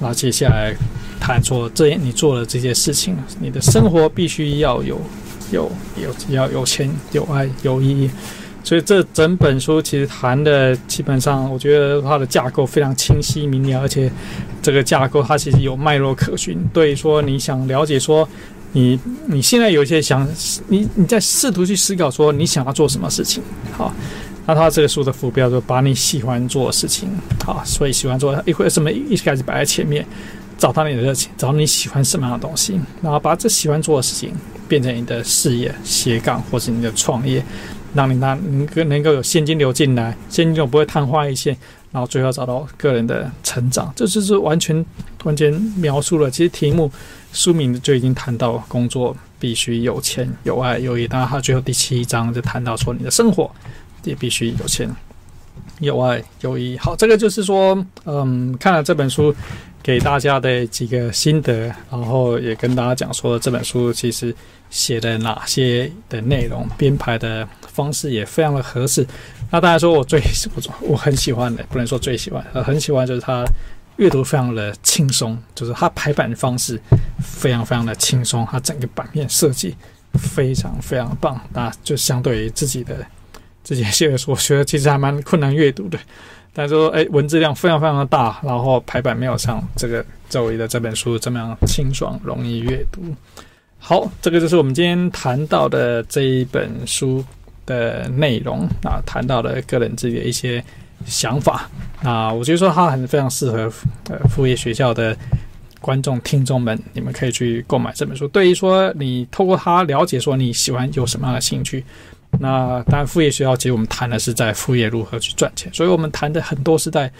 [0.00, 0.74] 然后接下来
[1.20, 5.00] 谈说，这你做了这些事情，你的生活必须要有
[5.50, 5.70] 有
[6.00, 8.10] 有要有钱、有爱、有意义。
[8.64, 14.10] 所以这整本书其实谈的基本上，我觉得它的架构非常清晰明了，而且
[14.62, 16.58] 这个架构它其实有脉络可循。
[16.72, 18.26] 对，说你想了解说。
[18.72, 20.26] 你你现在有一些想，
[20.68, 23.42] 你你在试图去思考说你想要做什么事情，
[23.72, 23.92] 好，
[24.46, 27.08] 那他这个书的副标就把你喜欢做的事情，
[27.44, 30.06] 好，所以喜欢做一会什么一开始摆在前面，
[30.56, 34.32] 找到你的热情，找到你喜欢什么样的东西，然后把这喜欢做的事情
[34.68, 37.44] 变成你的事业斜杠或是你的创业，
[37.94, 41.54] 让你那能够能够有现金流进来，现金流不会昙花一现，
[41.90, 44.82] 然后最后找到个人的成长，这就是完全
[45.24, 46.30] 完全描述了。
[46.30, 46.90] 其实题目
[47.32, 53.50] 书名就已经谈到工作必须有钱有爱有义，当然他最后第七章就谈到说你的生活。
[54.04, 54.92] 也必须有钱、
[55.78, 56.76] 有爱、有义。
[56.76, 57.72] 好，这个就是说，
[58.04, 59.32] 嗯，看了这本书
[59.80, 64.34] 给大家的几个心得，然后也跟大家讲说这本书其实
[64.70, 69.06] 写的哪些的内容，编排的方式也非常的合适。
[69.52, 70.20] 那大家说我最
[70.56, 73.44] 我我很喜欢的，不能说最喜欢，很喜欢就是它
[74.02, 76.80] 阅读非常的轻松，就是它排版的方式
[77.22, 79.76] 非常非常的轻松，它整个版面设计
[80.14, 81.40] 非常非常棒。
[81.52, 83.06] 那就相对于自己的。
[83.64, 85.96] 自己写的书，我觉得其实还蛮困难阅读的。
[86.52, 93.00] 但是说，哎，文字量非常非常的大，然后排版没有像这个周围的这本书这么样清爽容易阅读。
[93.78, 97.24] 好，这个就是我们今天谈到的这一本书
[97.64, 100.62] 的内容啊，谈到了个人自己的一些
[101.06, 101.68] 想法。
[102.02, 103.72] 那我觉得说它很非常适合
[104.10, 105.16] 呃副业学校的
[105.80, 108.26] 观众听众们，你们可以去购买这本书。
[108.28, 111.84] 对于说你透过它了解说你喜欢有什么样的兴趣。
[112.40, 117.12] 那当然，副业学校其实我们谈的是在副业如何去赚钱，所以我们谈的很多是在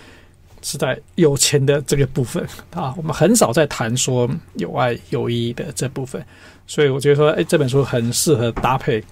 [0.63, 2.43] 是在有钱的这个部分
[2.75, 6.25] 啊，我们很少在谈说有爱有意义的这部分。
[6.67, 9.05] 所以我觉得说，哎，这本书很适合搭配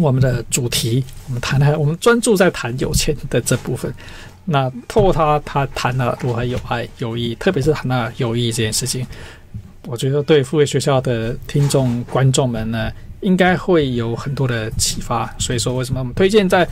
[0.00, 3.92] 我们的主题，我们谈谈我们专注在谈有钱的这部分。
[4.44, 9.06] 那透过他，他谈了如何有爱有义，特别是谈到有义这件事情，
[9.86, 12.90] 我觉得对副业学校的听众观众们呢。
[13.22, 16.68] 应该会有很多的启发，所以说为什么我们推荐在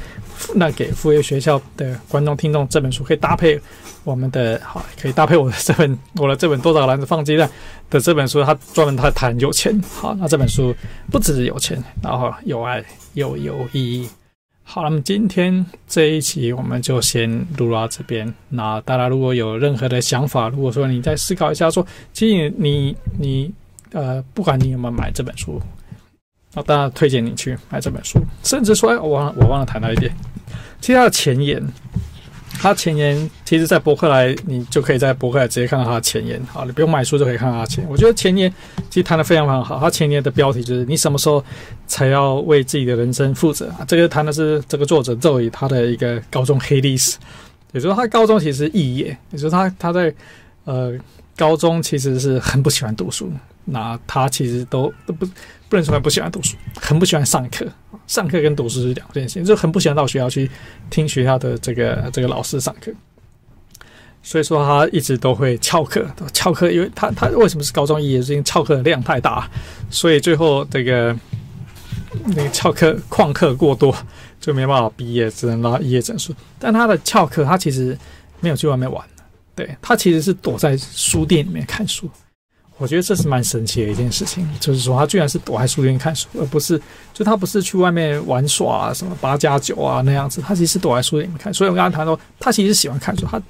[0.55, 3.59] 那给副业学校的观众听众这本书可以搭配
[4.05, 7.51] 我们的好，可以搭配我的这本我的这本多少篮子放鸡蛋
[7.89, 9.77] 的这本书，它专门它谈有钱。
[9.91, 10.73] 好，那这本书
[11.11, 12.85] 不只是有钱，然后有爱
[13.15, 14.09] 又有，意义。
[14.63, 18.33] 好，那么今天这一期我们就先录到这边。
[18.49, 23.53] 那大家如果有任何的想法，如果说你再思考一下说，其实你你
[23.93, 25.61] 呃，不管你有没有买这本书。
[26.55, 30.11] 那当然推荐你去买这本书，甚至说，我忘了我忘了谈到一点，
[30.81, 31.63] 其实它的前言，
[32.55, 37.91] 他前言其实，在博客来你就可以在博客来直接看到他的前言，好，你不用买书就可以看到他前言。
[37.91, 38.53] 我觉得前言
[38.89, 41.45] 其实谈得非常非常好，他前言的标题就是你什么时候
[41.87, 43.85] 才要为自己的人生负责啊？
[43.87, 47.19] 这个谈的是这个作者周宇他的一个高中黑历史，
[47.73, 50.15] 也就是说他高中其实是肄业，也就是他他在
[50.65, 50.93] 呃
[51.37, 53.31] 高中其实是很不喜欢读书，
[53.65, 55.27] 那他其实都都不。
[55.67, 57.67] 不能说他不喜欢读书，很不喜欢上课。
[58.07, 60.51] 上课跟读书是两件事情，就很不喜欢到学校去
[60.91, 62.93] 听学校的这个这个老师上课。
[64.23, 68.23] 所以说他一直都会翘课，翘课，因为他他为什么是高中肄业？
[68.23, 69.47] 是因为翘课的量太大，
[69.91, 71.15] 所以最后这个
[72.29, 73.95] 那个翘课旷课过多，
[74.41, 76.35] 就没办法毕业，只能拿肄业证书。
[76.59, 77.97] 但他的翘课，他其实
[78.41, 79.05] 没有去外面玩，
[79.55, 82.09] 对，他其实是躲在书店里面看书。
[82.77, 86.81] 我觉得这是蛮神奇的一件事情，就是说他居然是躲在书店看书，而不是
[87.13, 91.55] 就他不是去外面玩耍啊，什么八加九啊那样子，他其实是躲在书店里面看。
[91.55, 93.41] 所以我刚才谈说，他其实是喜欢看书，他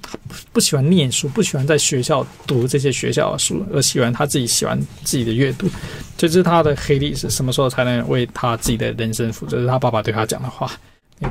[0.00, 0.18] 他
[0.50, 5.68] 不喜欢念书，不喜欢在学校读这些学校的书，而喜欢他自己喜欢自己的阅读。
[6.16, 9.58] 这是他的黑历史，什么时候才能为他自己的人生负责？
[9.58, 10.70] 是他爸爸对他讲的话，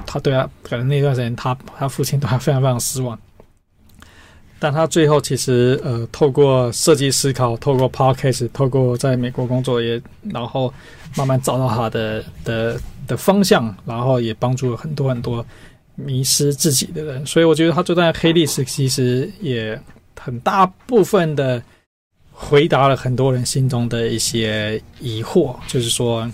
[0.05, 3.17] 他对他可能那段时间他他父亲对他非常非常失望。
[4.59, 10.01] 但他最后其实呃，透过设计思考，透过 podcast，透过在美国工作也，
[10.31, 10.73] 然后
[11.15, 15.45] 慢慢找到他的的的方向，然后也帮助了很多很多
[15.95, 17.25] 迷失自己的人。
[17.25, 19.81] 所以我觉得他这段黑历史其实也
[20.19, 21.63] 很大部分的
[22.31, 26.29] 回答了很多人心中的一些疑惑，就是说，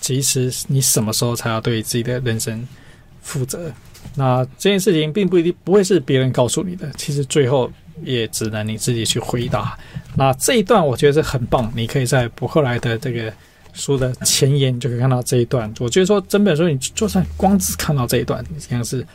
[0.00, 2.66] 其实你什么时候才要对自己的人生
[3.20, 3.70] 负责？
[4.14, 7.70] 那这件事情并不一定不会是别人告诉你的，其实最后
[8.02, 9.76] 也只能你自己去回答。
[10.14, 13.32] 那这一段我觉得是很棒，你可以在博客来的这个
[13.74, 15.70] 书的前言就可以看到这一段。
[15.78, 19.06] 我觉得说整本书你就算光只看到这一段，你像是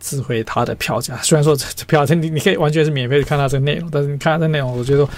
[0.00, 1.16] 值回它的票价。
[1.22, 5.08] 虽然说这票价你你可以完全是免费的看到这个内容，但是你看到这内容，我觉得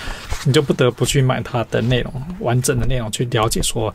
[0.45, 3.95] 你就不得不去买它的内容，完整的内容去了解说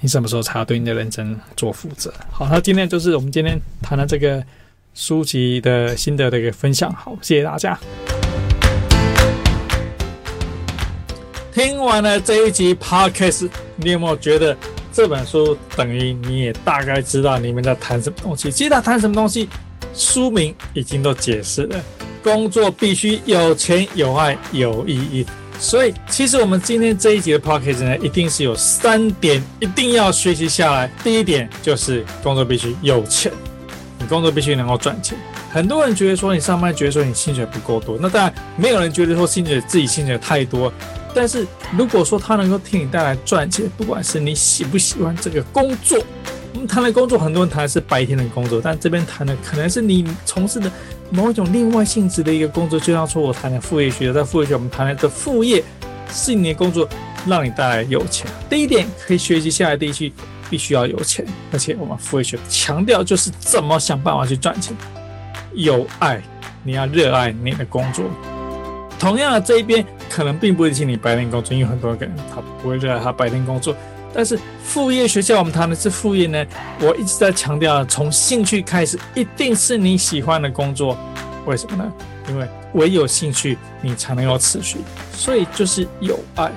[0.00, 2.10] 你什么时候才要对你的人生做负责。
[2.30, 4.42] 好，那今天就是我们今天谈的这个。
[4.96, 7.78] 书籍的心得的一个分享，好，谢谢大家。
[11.52, 14.56] 听完了这一集 Podcast，你有没有觉得
[14.90, 18.50] 这本书等于你也大概知道你们在谈什么东西。
[18.50, 19.50] 其实他谈什么东西，
[19.94, 21.78] 书名已经都解释了。
[22.22, 25.26] 工作必须有钱、有爱、有意义。
[25.58, 30.90] 所以，其实我们今天这一集的 podcast 呢，一定是有三点一定要学习下来。
[31.04, 33.30] 第一点就是工作必须有钱，
[34.06, 35.18] 工作必须能够赚钱。
[35.50, 40.72] 很多人觉得说你上班觉得说你薪水不够多，那当然没有人觉得说薪水自己薪水太多。
[41.14, 41.46] 但是
[41.76, 45.98] 如果说他能够替你带来赚钱，不管是你喜不喜欢这个工作，
[46.52, 50.70] 我们谈的工作，很多人谈的是白天的工作，但这边谈的可能是你从事的
[51.10, 52.78] 某一种另外性质的一个工作。
[52.78, 55.64] 就像说我谈的副业学，在副业学我们谈的副业
[56.12, 56.86] 是你的工作，
[57.26, 58.30] 让你带来有钱。
[58.50, 60.12] 第一点可以学习下来，第一句
[60.48, 64.76] 必须要有钱，而且我们副业学强调就是怎么想办法去赚钱。
[65.54, 66.20] 有爱，
[66.62, 68.04] 你要热爱你的工作。
[68.98, 73.74] 同样的，这一边可能并不会请你白天工作，因为很多人他不会热爱他白天工作。
[74.14, 76.44] 但是副业学校我们谈的是副业呢，
[76.80, 80.96] 我一直在强调，从兴趣开始，一定是你喜欢的工作。
[81.44, 81.92] 为什么呢？
[82.28, 84.78] 因为唯有兴趣，你才能够持续。
[85.12, 86.50] 所以就是有爱、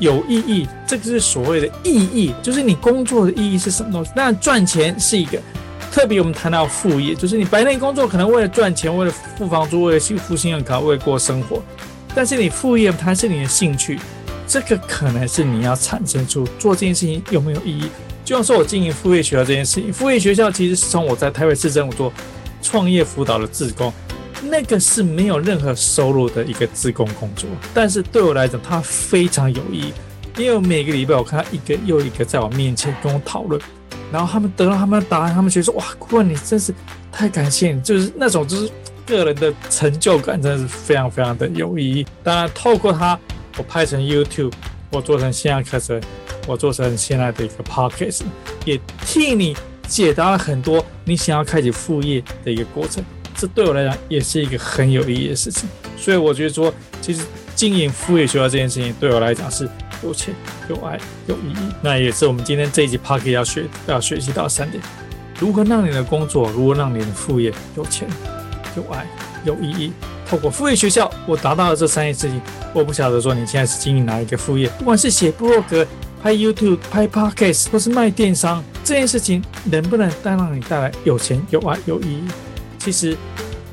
[0.00, 4.10] 有意义，这个是所谓的意义，就是你工作的意义是什么东西？
[4.16, 5.38] 那赚钱是一个。
[5.92, 11.60] 特别我们谈到副业，就是你白天工作可能为了赚钱，为了付房租，为了付信用卡，为了过生活。
[12.14, 13.98] 但是你副业它是你的兴趣，
[14.46, 17.90] 这个可能是你要产生出做这件事情有没有意义。
[18.24, 22.12] 就像说我经营副业学校这件事情，副业学校其实是从我在台北市政府做
[22.62, 23.92] 创业辅导的志工，
[24.42, 29.92] 那个是没有任何收入的一个自工工作，但是对我来讲它非常有意义，
[30.36, 33.60] 因为每个礼拜我看到一个又一个在我面前跟我讨论。
[34.12, 36.74] 然后他们得到他们的答案，他们觉得说：“哇，顾问你真是
[37.12, 38.68] 太感谢你，就是那种就是
[39.06, 43.16] 个人的成就感，真的是非常非常的有意义。”当然，透过他，
[43.56, 44.52] 我拍成 YouTube，
[44.90, 46.02] 我做成线上课程，
[46.48, 48.22] 我做成现在的一个 Podcast，
[48.64, 53.04] 也替你解答了很多你想要开启副业的一个过程。
[53.40, 55.66] 这对我来讲也是一个很有意义的事情。
[55.96, 57.24] 所以我觉得说，其实
[57.54, 59.68] 经营副业学校这件事情，对我来讲是。
[60.02, 60.34] 有钱、
[60.66, 64.82] 有爱、有意义，那也是我们今天这一集 Podcast 要学要学习到三点：
[65.38, 68.08] 如何让你的工作，如何让你的副业有钱、
[68.74, 69.06] 有爱、
[69.44, 69.92] 有意义。
[70.26, 72.40] 透过副业学校，我达到了这三件事情。
[72.72, 75.86] 我不晓得说你现在是经营哪一个副业，不管是写部落格、
[76.22, 82.24] 拍 YouTube、拍 Podcast，或是卖电商，这件事情能不能带让你带来有钱、有爱、有意义？
[82.80, 83.16] 其实，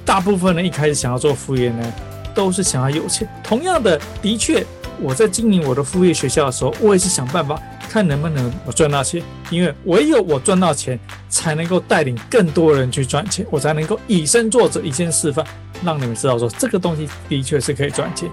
[0.06, 1.94] 大部分人一开始想要做副业呢，
[2.36, 3.28] 都是想要有钱。
[3.42, 4.64] 同样的，的确。
[5.00, 11.00] 我在经营我的副业学校的时候，我也是想办法看能不能我赚到钱，因为唯有我赚到钱，
[11.30, 15.46] 才能够带领更多人去赚钱，我才能够以身作则，以身示范，
[15.86, 18.28] 让你们知道说这个东西的确是可以赚钱。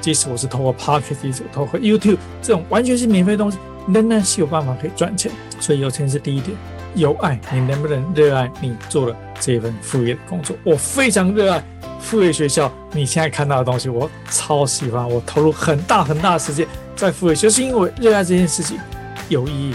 [0.00, 1.14] 即使我是透过 Pocket
[1.52, 5.30] 透过 YouTube 这种完全是免费的东西，仍然是有办法可以赚钱。
[5.60, 6.56] 所以有钱是第一点，
[6.94, 10.56] 有爱，你能不能热爱你做的这份副业的工作？
[10.64, 11.62] 我非常热爱。
[12.00, 15.06] 副业学校，你现在看到的东西，我超喜欢。
[15.06, 16.66] 我投入很大很大的时间
[16.96, 18.78] 在副业学，就是因为热爱这件事情，
[19.28, 19.74] 有意义，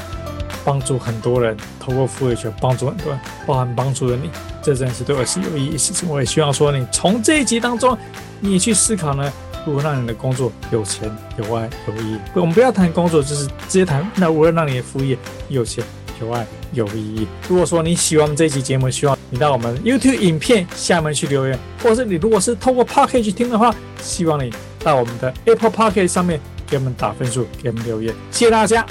[0.64, 1.56] 帮助很多人。
[1.80, 4.30] 透过副业学帮助很多人，包含帮助了你，
[4.64, 6.10] 这真是对我是有意义的事情。
[6.10, 7.96] 我也希望说，你从这一集当中，
[8.40, 9.32] 你去思考呢，
[9.66, 12.18] 如何让你的工作有钱、有爱、有意义。
[12.34, 15.18] 我们不要谈工作，就是直接谈，那如何让你的副业
[15.50, 15.84] 有钱、
[16.24, 17.28] 有爱、有意义？
[17.50, 19.18] 如果说你喜欢我们这期节目，希望。
[19.30, 28.86] 你到我们 YouTube 影片下面去留言，或者是你如果是透过 Pocket 去听的话，希望你到我们的 Apple Pocket 上面给我们打分数，给我们留言，谢谢大家。